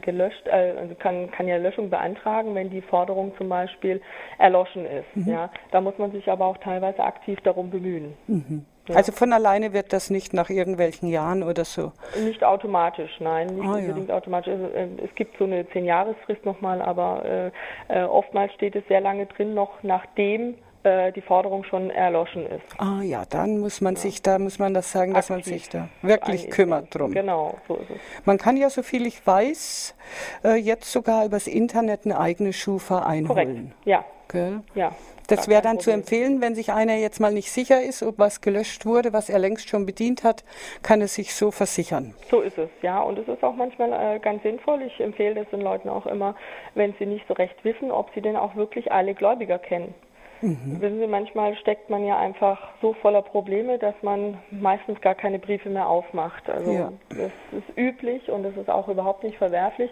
gelöscht, 0.00 0.46
äh, 0.46 0.74
also 0.78 0.94
kann, 0.94 1.30
kann 1.30 1.46
ja 1.46 1.56
Löschung 1.58 1.90
beantragen, 1.90 2.54
wenn 2.54 2.70
die 2.70 2.82
Forderung 2.82 3.32
zum 3.36 3.48
Beispiel 3.48 4.00
erloschen 4.38 4.86
ist. 4.86 5.14
Mhm. 5.14 5.32
Ja, 5.32 5.50
da 5.70 5.80
muss 5.80 5.96
man 5.98 6.12
sich 6.12 6.28
aber 6.30 6.46
auch 6.46 6.58
teilweise 6.58 7.02
aktiv 7.04 7.38
darum 7.44 7.70
bemühen. 7.70 8.14
Mhm. 8.26 8.64
Ja. 8.88 8.96
Also 8.96 9.12
von 9.12 9.32
alleine 9.32 9.72
wird 9.72 9.92
das 9.92 10.10
nicht 10.10 10.32
nach 10.32 10.48
irgendwelchen 10.48 11.08
Jahren 11.08 11.42
oder 11.42 11.64
so? 11.64 11.92
Nicht 12.24 12.44
automatisch, 12.44 13.10
nein, 13.18 13.48
nicht 13.48 13.66
ah, 13.66 13.74
unbedingt 13.74 14.08
ja. 14.08 14.16
automatisch. 14.16 14.52
Also, 14.52 14.66
äh, 14.66 14.88
es 15.04 15.14
gibt 15.16 15.36
so 15.38 15.44
eine 15.44 15.68
Zehn-Jahresfrist 15.70 16.44
nochmal, 16.44 16.80
aber 16.80 17.24
äh, 17.24 17.50
äh, 17.88 18.04
oftmals 18.04 18.52
steht 18.54 18.76
es 18.76 18.86
sehr 18.88 19.00
lange 19.00 19.26
drin, 19.26 19.54
noch 19.54 19.82
nachdem 19.82 20.54
äh, 20.86 21.12
die 21.12 21.20
Forderung 21.20 21.64
schon 21.64 21.90
erloschen 21.90 22.46
ist. 22.46 22.62
Ah 22.78 23.02
ja, 23.02 23.24
dann 23.28 23.58
muss 23.58 23.80
man 23.80 23.94
ja. 23.94 24.00
sich 24.00 24.22
da, 24.22 24.38
muss 24.38 24.58
man 24.58 24.72
das 24.72 24.92
sagen, 24.92 25.14
dass 25.14 25.30
Aktiv 25.30 25.46
man 25.46 25.58
sich 25.58 25.68
da 25.68 25.88
wirklich 26.02 26.48
kümmert 26.50 26.94
drum. 26.94 27.12
Genau, 27.12 27.58
so 27.66 27.74
ist 27.74 27.90
es. 27.90 27.98
Man 28.24 28.38
kann 28.38 28.56
ja, 28.56 28.70
so 28.70 28.82
viel 28.82 29.06
ich 29.06 29.26
weiß, 29.26 29.96
äh, 30.44 30.54
jetzt 30.54 30.90
sogar 30.90 31.24
übers 31.24 31.46
Internet 31.46 32.02
eine 32.04 32.20
eigene 32.20 32.52
Schufa 32.52 33.00
einholen. 33.00 33.26
Korrekt, 33.26 33.86
ja. 33.86 34.04
Gell? 34.28 34.60
Ja. 34.74 34.92
Das 35.28 35.48
wäre 35.48 35.62
dann 35.62 35.80
zu 35.80 35.90
empfehlen, 35.90 36.40
wenn 36.40 36.54
sich 36.54 36.72
einer 36.72 36.94
jetzt 36.94 37.20
mal 37.20 37.32
nicht 37.32 37.50
sicher 37.50 37.82
ist, 37.82 38.02
ob 38.02 38.18
was 38.18 38.40
gelöscht 38.40 38.86
wurde, 38.86 39.12
was 39.12 39.28
er 39.28 39.40
längst 39.40 39.68
schon 39.68 39.84
bedient 39.84 40.22
hat, 40.22 40.44
kann 40.82 41.00
er 41.00 41.08
sich 41.08 41.34
so 41.34 41.50
versichern. 41.50 42.14
So 42.30 42.40
ist 42.40 42.58
es, 42.58 42.68
ja. 42.82 43.00
Und 43.02 43.18
es 43.18 43.26
ist 43.26 43.42
auch 43.42 43.54
manchmal 43.54 43.92
äh, 43.92 44.18
ganz 44.20 44.42
sinnvoll. 44.42 44.82
Ich 44.82 45.00
empfehle 45.00 45.34
das 45.34 45.50
den 45.50 45.62
Leuten 45.62 45.88
auch 45.88 46.06
immer, 46.06 46.36
wenn 46.74 46.94
sie 46.98 47.06
nicht 47.06 47.26
so 47.26 47.34
recht 47.34 47.56
wissen, 47.64 47.90
ob 47.90 48.10
sie 48.14 48.20
denn 48.20 48.36
auch 48.36 48.54
wirklich 48.54 48.92
alle 48.92 49.14
Gläubiger 49.14 49.58
kennen. 49.58 49.94
Mhm. 50.42 50.80
Wissen 50.80 51.00
Sie, 51.00 51.06
manchmal 51.06 51.56
steckt 51.56 51.90
man 51.90 52.04
ja 52.04 52.18
einfach 52.18 52.68
so 52.82 52.92
voller 52.94 53.22
Probleme, 53.22 53.78
dass 53.78 53.94
man 54.02 54.38
meistens 54.50 55.00
gar 55.00 55.14
keine 55.14 55.38
Briefe 55.38 55.70
mehr 55.70 55.88
aufmacht. 55.88 56.48
Also 56.48 56.70
ja. 56.70 56.92
das 57.10 57.32
ist 57.52 57.76
üblich 57.76 58.30
und 58.30 58.44
es 58.44 58.56
ist 58.56 58.68
auch 58.68 58.88
überhaupt 58.88 59.24
nicht 59.24 59.38
verwerflich, 59.38 59.90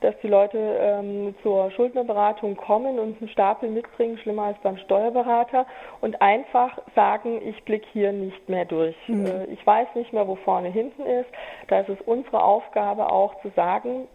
dass 0.00 0.14
die 0.22 0.28
Leute 0.28 0.58
ähm, 0.58 1.34
zur 1.42 1.70
Schuldnerberatung 1.70 2.56
kommen 2.56 2.98
und 2.98 3.20
einen 3.20 3.28
Stapel 3.30 3.70
mitbringen, 3.70 4.18
schlimmer 4.18 4.44
als 4.44 4.58
beim 4.62 4.76
Steuerberater, 4.78 5.66
und 6.00 6.20
einfach 6.20 6.78
sagen, 6.94 7.40
ich 7.46 7.62
blicke 7.64 7.86
hier 7.92 8.12
nicht 8.12 8.48
mehr 8.48 8.64
durch. 8.64 8.96
Mhm. 9.06 9.26
Äh, 9.26 9.44
ich 9.46 9.66
weiß 9.66 9.88
nicht 9.94 10.12
mehr, 10.12 10.28
wo 10.28 10.36
vorne 10.36 10.68
hinten 10.68 11.06
ist. 11.06 11.28
Da 11.68 11.80
ist 11.80 11.88
es 11.88 12.00
unsere 12.04 12.42
Aufgabe 12.42 13.10
auch 13.10 13.40
zu 13.40 13.50
sagen, 13.56 14.06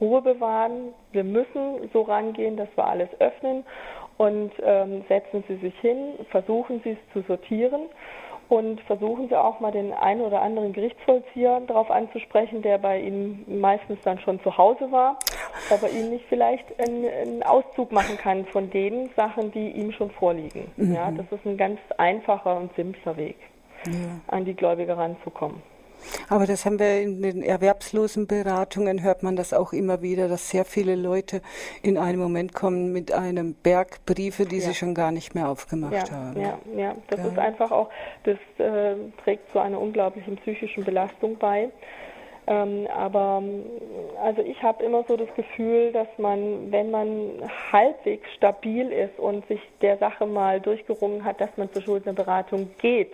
Ruhe 0.00 0.20
bewahren, 0.20 0.94
wir 1.12 1.24
müssen 1.24 1.88
so 1.92 2.02
rangehen, 2.02 2.56
dass 2.56 2.68
wir 2.76 2.86
alles 2.86 3.08
öffnen 3.18 3.64
und 4.18 4.52
ähm, 4.62 5.04
setzen 5.08 5.42
Sie 5.48 5.56
sich 5.56 5.78
hin, 5.80 6.14
versuchen 6.30 6.80
Sie 6.84 6.90
es 6.90 7.12
zu 7.12 7.22
sortieren 7.26 7.82
und 8.48 8.80
versuchen 8.82 9.28
Sie 9.28 9.36
auch 9.36 9.60
mal 9.60 9.70
den 9.70 9.92
einen 9.92 10.22
oder 10.22 10.42
anderen 10.42 10.72
Gerichtsvollzieher 10.72 11.60
darauf 11.66 11.90
anzusprechen, 11.90 12.62
der 12.62 12.78
bei 12.78 13.00
Ihnen 13.00 13.60
meistens 13.60 13.98
dann 14.02 14.18
schon 14.20 14.40
zu 14.42 14.56
Hause 14.56 14.90
war, 14.90 15.18
ob 15.70 15.82
er 15.82 15.90
Ihnen 15.90 16.10
nicht 16.10 16.24
vielleicht 16.28 16.66
einen, 16.80 17.04
einen 17.06 17.42
Auszug 17.42 17.92
machen 17.92 18.16
kann 18.16 18.44
von 18.46 18.70
den 18.70 19.10
Sachen, 19.16 19.52
die 19.52 19.70
ihm 19.70 19.92
schon 19.92 20.10
vorliegen. 20.10 20.70
Mhm. 20.76 20.94
Ja, 20.94 21.10
das 21.10 21.26
ist 21.30 21.46
ein 21.46 21.56
ganz 21.56 21.78
einfacher 21.96 22.56
und 22.56 22.74
simpler 22.74 23.16
Weg, 23.16 23.36
ja. 23.86 23.92
an 24.26 24.44
die 24.44 24.54
Gläubiger 24.54 24.96
ranzukommen. 24.98 25.62
Aber 26.28 26.46
das 26.46 26.64
haben 26.64 26.78
wir 26.78 27.00
in 27.00 27.22
den 27.22 27.42
Erwerbslosenberatungen, 27.42 29.02
hört 29.02 29.22
man 29.22 29.36
das 29.36 29.52
auch 29.52 29.72
immer 29.72 30.02
wieder, 30.02 30.28
dass 30.28 30.50
sehr 30.50 30.64
viele 30.64 30.94
Leute 30.94 31.40
in 31.82 31.98
einem 31.98 32.20
Moment 32.20 32.54
kommen 32.54 32.92
mit 32.92 33.12
einem 33.12 33.54
Berg 33.54 34.04
Briefe, 34.06 34.44
die 34.44 34.56
ja. 34.56 34.62
sie 34.62 34.74
schon 34.74 34.94
gar 34.94 35.10
nicht 35.10 35.34
mehr 35.34 35.48
aufgemacht 35.48 36.08
ja, 36.08 36.10
haben. 36.10 36.40
Ja, 36.40 36.58
ja, 36.76 36.94
das 37.08 37.20
ja. 37.20 37.26
ist 37.26 37.38
einfach 37.38 37.70
auch, 37.70 37.90
das 38.24 38.38
äh, 38.58 38.94
trägt 39.24 39.50
zu 39.50 39.58
einer 39.58 39.80
unglaublichen 39.80 40.36
psychischen 40.36 40.84
Belastung 40.84 41.36
bei. 41.38 41.70
Ähm, 42.46 42.86
aber 42.96 43.42
also 44.22 44.40
ich 44.40 44.62
habe 44.62 44.82
immer 44.82 45.04
so 45.06 45.18
das 45.18 45.28
Gefühl, 45.34 45.92
dass 45.92 46.08
man, 46.16 46.72
wenn 46.72 46.90
man 46.90 47.42
halbwegs 47.70 48.26
stabil 48.34 48.90
ist 48.90 49.18
und 49.18 49.46
sich 49.48 49.60
der 49.82 49.98
Sache 49.98 50.24
mal 50.24 50.58
durchgerungen 50.58 51.24
hat, 51.24 51.42
dass 51.42 51.54
man 51.58 51.70
zur 51.72 51.82
Schuldnerberatung 51.82 52.70
geht 52.78 53.12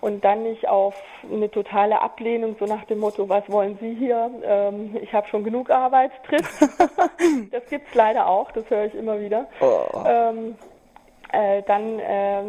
und 0.00 0.24
dann 0.24 0.44
nicht 0.44 0.68
auf 0.68 0.94
eine 1.30 1.50
totale 1.50 2.00
Ablehnung, 2.00 2.56
so 2.58 2.66
nach 2.66 2.84
dem 2.84 2.98
Motto, 2.98 3.28
was 3.28 3.48
wollen 3.50 3.78
Sie 3.80 3.94
hier? 3.94 4.30
Ähm, 4.44 4.96
ich 5.00 5.12
habe 5.12 5.26
schon 5.28 5.44
genug 5.44 5.70
Arbeit 5.70 6.12
trifft. 6.24 6.60
das 7.50 7.66
gibt 7.68 7.88
es 7.88 7.94
leider 7.94 8.26
auch, 8.26 8.50
das 8.52 8.68
höre 8.70 8.86
ich 8.86 8.94
immer 8.94 9.20
wieder. 9.20 9.46
Oh. 9.60 10.04
Ähm, 10.06 10.56
äh, 11.32 11.62
dann, 11.66 11.98
äh, 11.98 12.42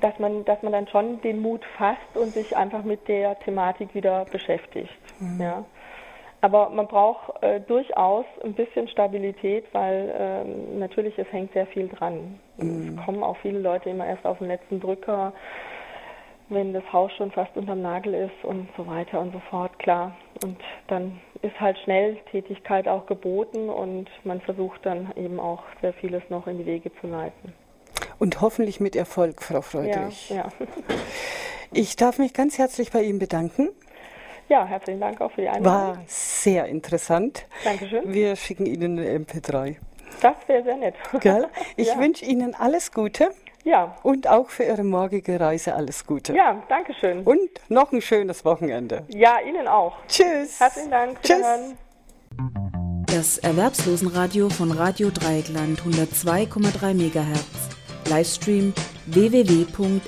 dass 0.00 0.18
man, 0.18 0.44
dass 0.44 0.62
man 0.62 0.72
dann 0.72 0.86
schon 0.88 1.20
den 1.22 1.40
Mut 1.40 1.64
fasst 1.76 2.16
und 2.16 2.32
sich 2.32 2.56
einfach 2.56 2.84
mit 2.84 3.08
der 3.08 3.38
Thematik 3.40 3.94
wieder 3.94 4.26
beschäftigt. 4.26 4.92
Mhm. 5.18 5.40
Ja. 5.40 5.64
Aber 6.40 6.70
man 6.70 6.88
braucht 6.88 7.42
äh, 7.42 7.60
durchaus 7.60 8.24
ein 8.42 8.54
bisschen 8.54 8.88
Stabilität, 8.88 9.64
weil 9.72 10.12
ähm, 10.18 10.78
natürlich 10.80 11.16
es 11.16 11.32
hängt 11.32 11.52
sehr 11.52 11.66
viel 11.66 11.88
dran. 11.88 12.40
Mhm. 12.56 12.96
Es 12.98 13.04
kommen 13.04 13.22
auch 13.22 13.36
viele 13.38 13.60
Leute 13.60 13.90
immer 13.90 14.06
erst 14.06 14.26
auf 14.26 14.38
den 14.38 14.48
letzten 14.48 14.80
Drücker, 14.80 15.32
wenn 16.52 16.72
das 16.72 16.84
Haus 16.92 17.12
schon 17.16 17.30
fast 17.30 17.56
unterm 17.56 17.82
Nagel 17.82 18.14
ist 18.14 18.44
und 18.44 18.68
so 18.76 18.86
weiter 18.86 19.20
und 19.20 19.32
so 19.32 19.40
fort, 19.50 19.78
klar. 19.78 20.16
Und 20.42 20.58
dann 20.88 21.20
ist 21.42 21.58
halt 21.60 21.78
Schnelltätigkeit 21.84 22.88
auch 22.88 23.06
geboten 23.06 23.68
und 23.68 24.08
man 24.24 24.40
versucht 24.40 24.84
dann 24.84 25.12
eben 25.16 25.40
auch 25.40 25.62
sehr 25.80 25.92
vieles 25.94 26.22
noch 26.28 26.46
in 26.46 26.58
die 26.58 26.66
Wege 26.66 26.90
zu 27.00 27.06
leiten. 27.06 27.52
Und 28.18 28.40
hoffentlich 28.40 28.80
mit 28.80 28.96
Erfolg, 28.96 29.42
Frau 29.42 29.62
Freudrich. 29.62 30.30
Ja, 30.30 30.36
ja. 30.36 30.48
Ich 31.74 31.96
darf 31.96 32.18
mich 32.18 32.34
ganz 32.34 32.58
herzlich 32.58 32.92
bei 32.92 33.02
Ihnen 33.02 33.18
bedanken. 33.18 33.70
Ja, 34.50 34.66
herzlichen 34.66 35.00
Dank 35.00 35.22
auch 35.22 35.32
für 35.32 35.40
die 35.40 35.48
Einladung. 35.48 35.96
War 35.96 36.04
sehr 36.06 36.66
interessant. 36.66 37.46
Dankeschön. 37.64 38.12
Wir 38.12 38.36
schicken 38.36 38.66
Ihnen 38.66 38.98
eine 38.98 39.24
MP3. 39.24 39.76
Das 40.20 40.36
wäre 40.46 40.62
sehr 40.62 40.76
nett. 40.76 40.94
Gell? 41.20 41.46
Ich 41.76 41.88
ja. 41.88 41.98
wünsche 41.98 42.26
Ihnen 42.26 42.54
alles 42.54 42.92
Gute. 42.92 43.30
Ja. 43.64 43.96
Und 44.02 44.28
auch 44.28 44.50
für 44.50 44.64
Ihre 44.64 44.82
morgige 44.82 45.38
Reise 45.38 45.74
alles 45.74 46.04
Gute. 46.06 46.34
Ja, 46.34 46.62
danke 46.68 46.94
schön. 46.94 47.22
Und 47.22 47.48
noch 47.68 47.92
ein 47.92 48.00
schönes 48.00 48.44
Wochenende. 48.44 49.04
Ja, 49.08 49.40
Ihnen 49.40 49.68
auch. 49.68 49.94
Tschüss. 50.08 50.58
Herzlichen 50.60 50.90
Dank. 50.90 51.22
Tschüss. 51.22 51.46
Das 53.06 53.38
Erwerbslosenradio 53.38 54.48
von 54.48 54.72
Radio 54.72 55.10
Dreieckland 55.10 55.80
102,3 55.82 56.94
MHz. 56.94 57.68
Livestream 58.08 58.74
www.rdl.de 59.06 60.02